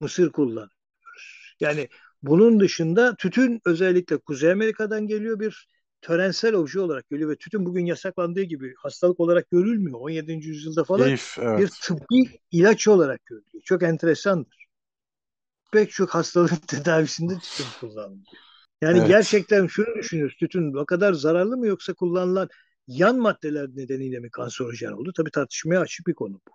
[0.00, 1.54] Mısır kullanıyoruz.
[1.60, 1.88] Yani
[2.22, 5.68] bunun dışında tütün özellikle Kuzey Amerika'dan geliyor bir
[6.02, 9.98] törensel obje olarak görülüyor ve tütün bugün yasaklandığı gibi hastalık olarak görülmüyor.
[10.00, 10.48] 17.
[10.48, 11.66] yüzyılda falan Keyif, evet.
[11.66, 13.62] bir tıbbi ilaç olarak görülüyor.
[13.64, 14.66] Çok enteresandır.
[15.72, 18.26] Pek çok hastalığın tedavisinde tütün kullanılıyor.
[18.82, 19.04] Yani Evet.
[19.04, 20.36] gerçekten şunu düşünüyoruz.
[20.36, 22.48] Tütün o kadar zararlı mı yoksa kullanılan
[22.86, 25.12] yan maddeler nedeniyle mi kanserojen oldu?
[25.16, 26.52] Tabii tartışmaya açık bir konu bu.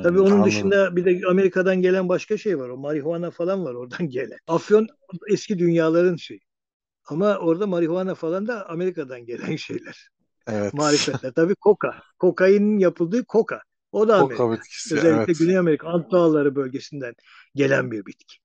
[0.00, 0.44] Tabii Hmm, onun anladım.
[0.44, 2.68] dışında bir de Amerika'dan gelen başka şey var.
[2.68, 4.38] O marihuana falan var oradan gelen.
[4.46, 4.86] Afyon
[5.30, 6.40] eski dünyaların şeyi.
[7.04, 10.08] Ama orada marihuana falan da Amerika'dan gelen şeyler.
[10.46, 10.72] Evet.
[10.72, 11.32] Marifetler.
[11.32, 12.02] Tabii koka.
[12.18, 13.62] Kokainin yapıldığı koka.
[13.92, 14.52] O da Koka Amerika.
[14.52, 14.94] bitkisi.
[14.94, 15.38] Özellikle Evet.
[15.38, 17.14] Güney Amerika, Ant Dağları bölgesinden
[17.54, 18.36] gelen bir bitki.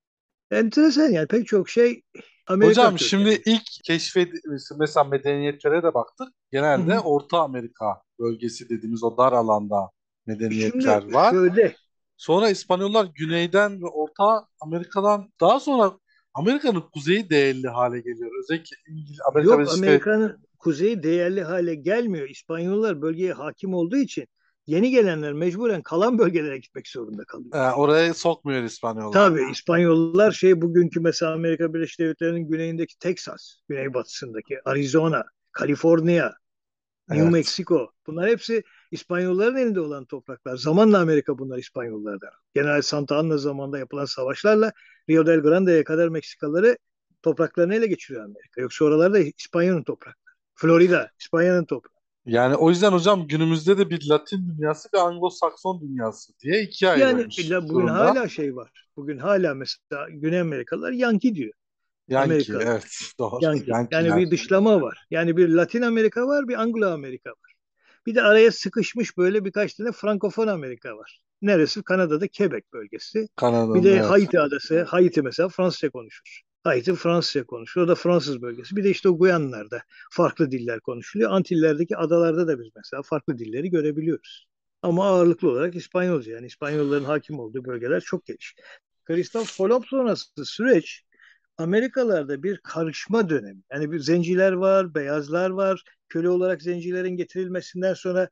[0.50, 2.02] Enteresan yani pek çok şey
[2.46, 3.42] Amerika Hocam şimdi kökenli.
[3.46, 4.32] ilk keşfed
[4.78, 6.28] mesela medeniyetlere de baktık.
[6.52, 7.00] Genelde hı.
[7.00, 9.90] Orta Amerika bölgesi dediğimiz o dar alanda
[10.26, 11.30] Şimdi medeniyetler var.
[11.30, 11.76] şöyle
[12.16, 15.98] Sonra İspanyollar güneyden ve Orta Amerika'dan daha sonra
[16.38, 18.30] Amerika'nın kuzeyi değerli hale geliyor.
[18.42, 22.28] Özellikle İngiliz, Amerika yok Devletleri Amerika'nın kuzeyi değerli hale gelmiyor.
[22.28, 24.26] İspanyollar bölgeye hakim olduğu için
[24.66, 27.50] yeni gelenler mecburen kalan bölgelere gitmek zorunda kalıyor.
[27.54, 29.12] e, oraya sokmuyor İspanyollar.
[29.12, 36.34] Tabii İspanyollar şey bugünkü mesela Amerika Birleşik Devletleri'nin güneyindeki Texas, güneybatısındaki Arizona, Kaliforniya,
[37.08, 37.32] New Evet.
[37.32, 37.90] Mexico.
[38.06, 40.56] Bunlar hepsi İspanyolların elinde olan topraklar.
[40.56, 42.30] Zamanla Amerika bunlar İspanyollardan.
[42.54, 44.72] General Santa Anna zamanında yapılan savaşlarla
[45.10, 46.78] Rio del Grande'ye kadar Meksikalıları
[47.22, 48.60] topraklarını ele geçiriyor Amerika.
[48.60, 50.34] Yoksa oralarda İspanya'nın toprakları.
[50.54, 51.98] Florida, İspanya'nın toprağı.
[52.26, 57.04] Yani o yüzden hocam günümüzde de bir Latin dünyası ve Anglo-Sakson dünyası diye ikiye Yani
[57.04, 57.94] ayrılmış illa bugün durumda.
[57.94, 58.70] hala şey var.
[58.96, 61.52] Bugün hala mesela Güney Amerikalılar Yankee diyor.
[62.08, 62.66] Yankee, Amerikalılar.
[62.66, 63.38] evet doğru.
[63.40, 63.86] Yankee.
[63.90, 64.16] Yani Yankiler.
[64.16, 65.06] bir dışlama var.
[65.10, 67.47] Yani bir Latin Amerika var, bir Anglo Amerika var.
[68.08, 71.20] Bir de araya sıkışmış böyle birkaç tane Frankofon Amerika var.
[71.42, 71.82] Neresi?
[71.82, 73.18] Kanada'da Quebec bölgesi.
[73.18, 74.04] Bir Kanada'nın de evet.
[74.04, 74.82] Haiti adası.
[74.82, 76.40] Haiti mesela Fransızca konuşur.
[76.64, 77.80] Haiti Fransızca konuşur.
[77.80, 78.76] O da Fransız bölgesi.
[78.76, 81.30] Bir de işte o Guyanlar'da farklı diller konuşuluyor.
[81.30, 84.48] Antillerdeki adalarda da biz mesela farklı dilleri görebiliyoruz.
[84.82, 86.32] Ama ağırlıklı olarak İspanyolca.
[86.32, 88.54] Yani İspanyolların hakim olduğu bölgeler çok geniş.
[89.04, 91.02] Kristof Kolomb sonrası süreç
[91.58, 93.62] Amerikalarda bir karışma dönemi.
[93.72, 95.84] Yani bir zenciler var, beyazlar var.
[96.08, 98.28] Köle olarak zencilerin getirilmesinden sonra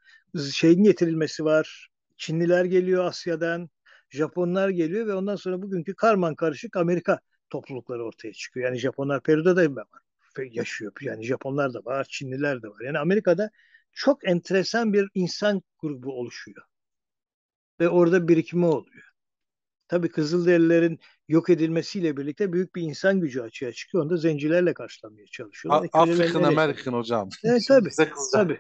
[0.53, 1.89] şeyin getirilmesi var.
[2.17, 3.71] Çinliler geliyor Asya'dan,
[4.11, 8.67] Japonlar geliyor ve ondan sonra bugünkü karman karışık Amerika toplulukları ortaya çıkıyor.
[8.67, 9.87] Yani Japonlar Peru'da da var,
[10.51, 10.93] yaşıyor.
[11.01, 12.81] Yani Japonlar da var, Çinliler de var.
[12.85, 13.51] Yani Amerika'da
[13.93, 16.63] çok enteresan bir insan grubu oluşuyor.
[17.81, 19.06] Ve orada birikimi oluyor.
[19.89, 24.05] Tabii Kızılderililerin yok edilmesiyle birlikte büyük bir insan gücü açığa çıkıyor.
[24.05, 25.89] Onu da zencilerle karşılamaya çalışıyorlar.
[25.93, 27.29] A- nereye American hocam.
[27.45, 27.91] Evet tabii.
[28.33, 28.57] Tabii.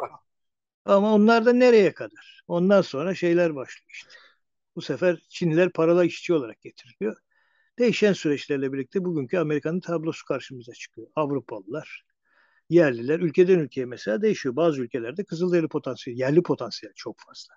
[0.84, 2.42] Ama onlar da nereye kadar?
[2.48, 4.10] Ondan sonra şeyler başlıyor işte.
[4.76, 7.16] Bu sefer Çinliler paralı işçi olarak getiriliyor.
[7.78, 11.08] Değişen süreçlerle birlikte bugünkü Amerika'nın tablosu karşımıza çıkıyor.
[11.16, 12.04] Avrupalılar,
[12.70, 14.56] yerliler ülkeden ülkeye mesela değişiyor.
[14.56, 17.54] Bazı ülkelerde Kızılderili potansiyeli, yerli potansiyel çok fazla.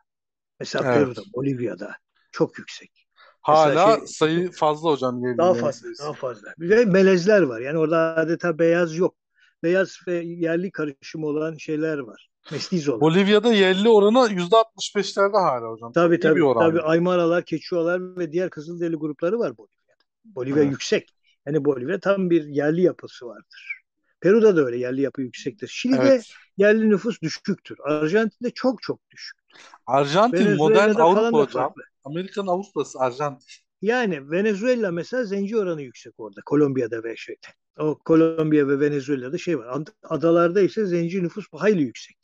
[0.60, 0.94] Mesela Evet.
[0.94, 1.96] Peru'da, Bolivya'da
[2.32, 3.08] çok yüksek.
[3.42, 6.54] Hala şey, sayı fazla hocam Daha fazla, daha fazla.
[6.58, 7.62] Bir de melezler var.
[7.62, 9.16] Yani orada adeta beyaz yok.
[9.64, 12.30] Beyaz ve yerli karışımı olan şeyler var.
[12.52, 13.02] Mestiz olan.
[13.02, 15.92] Bolivya'da yerli oranı %65'lerde hala hocam.
[15.94, 16.42] Tabii tabii.
[16.54, 19.94] Tabii Aymaralar, Keçualar ve diğer Kızılderili grupları var Bolivya'da.
[20.26, 20.72] Bolivya Evet.
[20.72, 21.10] yüksek.
[21.46, 23.82] Yani Bolivya tam bir yerli yapısı vardır.
[24.22, 25.68] Peru'da da öyle yerli yapı yüksektir.
[25.68, 26.30] Şili'de Evet.
[26.58, 27.78] yerli nüfus düşüktür.
[27.84, 29.40] Arjantin'de çok çok düşük.
[29.88, 31.64] Arjantin modern Avrupa hocam.
[31.64, 31.82] farklı.
[32.10, 33.48] Amerika'nın Avrupa'sı Arjantin.
[33.82, 36.42] Yani Venezuela mesela zenci oranı yüksek orada.
[36.46, 37.48] Kolombiya'da ve şeyde.
[37.80, 39.68] O Kolombiya ve Venezuela'da şey var.
[39.68, 42.18] Ad- Adalarda ise zenci nüfus hayli yüksek.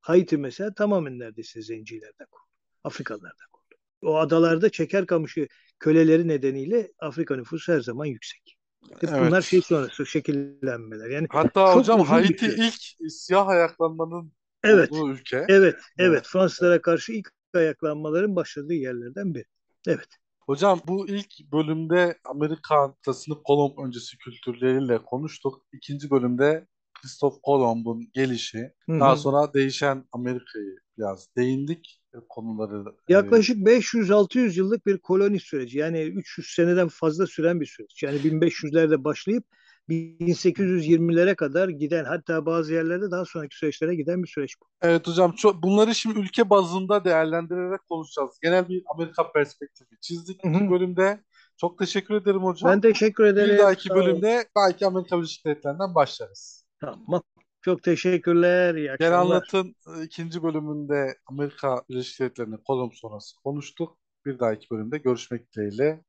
[0.00, 2.46] Haiti mesela tamamen neredeyse zencilerden kurulu.
[2.84, 3.78] Afrikalılardan kurulu.
[4.02, 5.48] O adalarda çeker kamışı
[5.80, 8.56] köleleri nedeniyle Afrika nüfusu her zaman yüksek.
[9.00, 9.18] Hep Evet.
[9.18, 11.10] bunlar şey sonrası şekillenmeler.
[11.10, 15.48] Yani Hatta hocam Haiti ilk siyah ayaklanmanın Evet, olduğu ülke.
[15.48, 16.26] evet, evet.
[16.26, 16.26] Evet.
[16.26, 17.28] Fransızlara karşı ilk
[17.58, 19.44] ayaklanmaların başladığı yerlerden biri.
[19.86, 20.08] Evet.
[20.40, 25.66] Hocam bu ilk bölümde Amerika kıtasını Kolomb öncesi kültürleriyle konuştuk.
[25.72, 32.84] İkinci bölümde Kristof Kolomb'un gelişi, Hı daha sonra değişen Amerika'yı biraz değindik e, konuları.
[33.08, 35.78] e, Yaklaşık 500-600 yıllık bir koloni süreci.
[35.78, 38.02] Yani 300 seneden fazla süren bir süreç.
[38.02, 39.44] Yani 1500'lerde başlayıp
[39.88, 44.64] 1820'lere kadar giden hatta bazı yerlerde daha sonraki süreçlere giden bir süreç bu.
[44.82, 48.38] Evet hocam çok, bunları şimdi ülke bazında değerlendirerek konuşacağız.
[48.42, 50.70] Genel bir Amerika perspektifi çizdik hı.
[50.70, 51.20] bölümde.
[51.56, 52.72] Çok teşekkür ederim hocam.
[52.72, 53.58] Ben teşekkür Bir ederim.
[53.58, 54.06] dahaki Sağ olun.
[54.06, 56.64] bölümde belki Amerika Birleşik Devletleri'nden başlarız.
[56.80, 57.22] Tamam.
[57.60, 58.74] Çok teşekkürler.
[58.74, 59.18] İyi akşamlar.
[59.18, 63.98] Anlat'ın e, ikinci bölümünde Amerika Birleşik Devletleri'nin kolum sonrası konuştuk.
[64.26, 66.04] Bir dahaki bölümde görüşmek dileğiyle.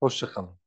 [0.00, 0.63] Hoşçakalın.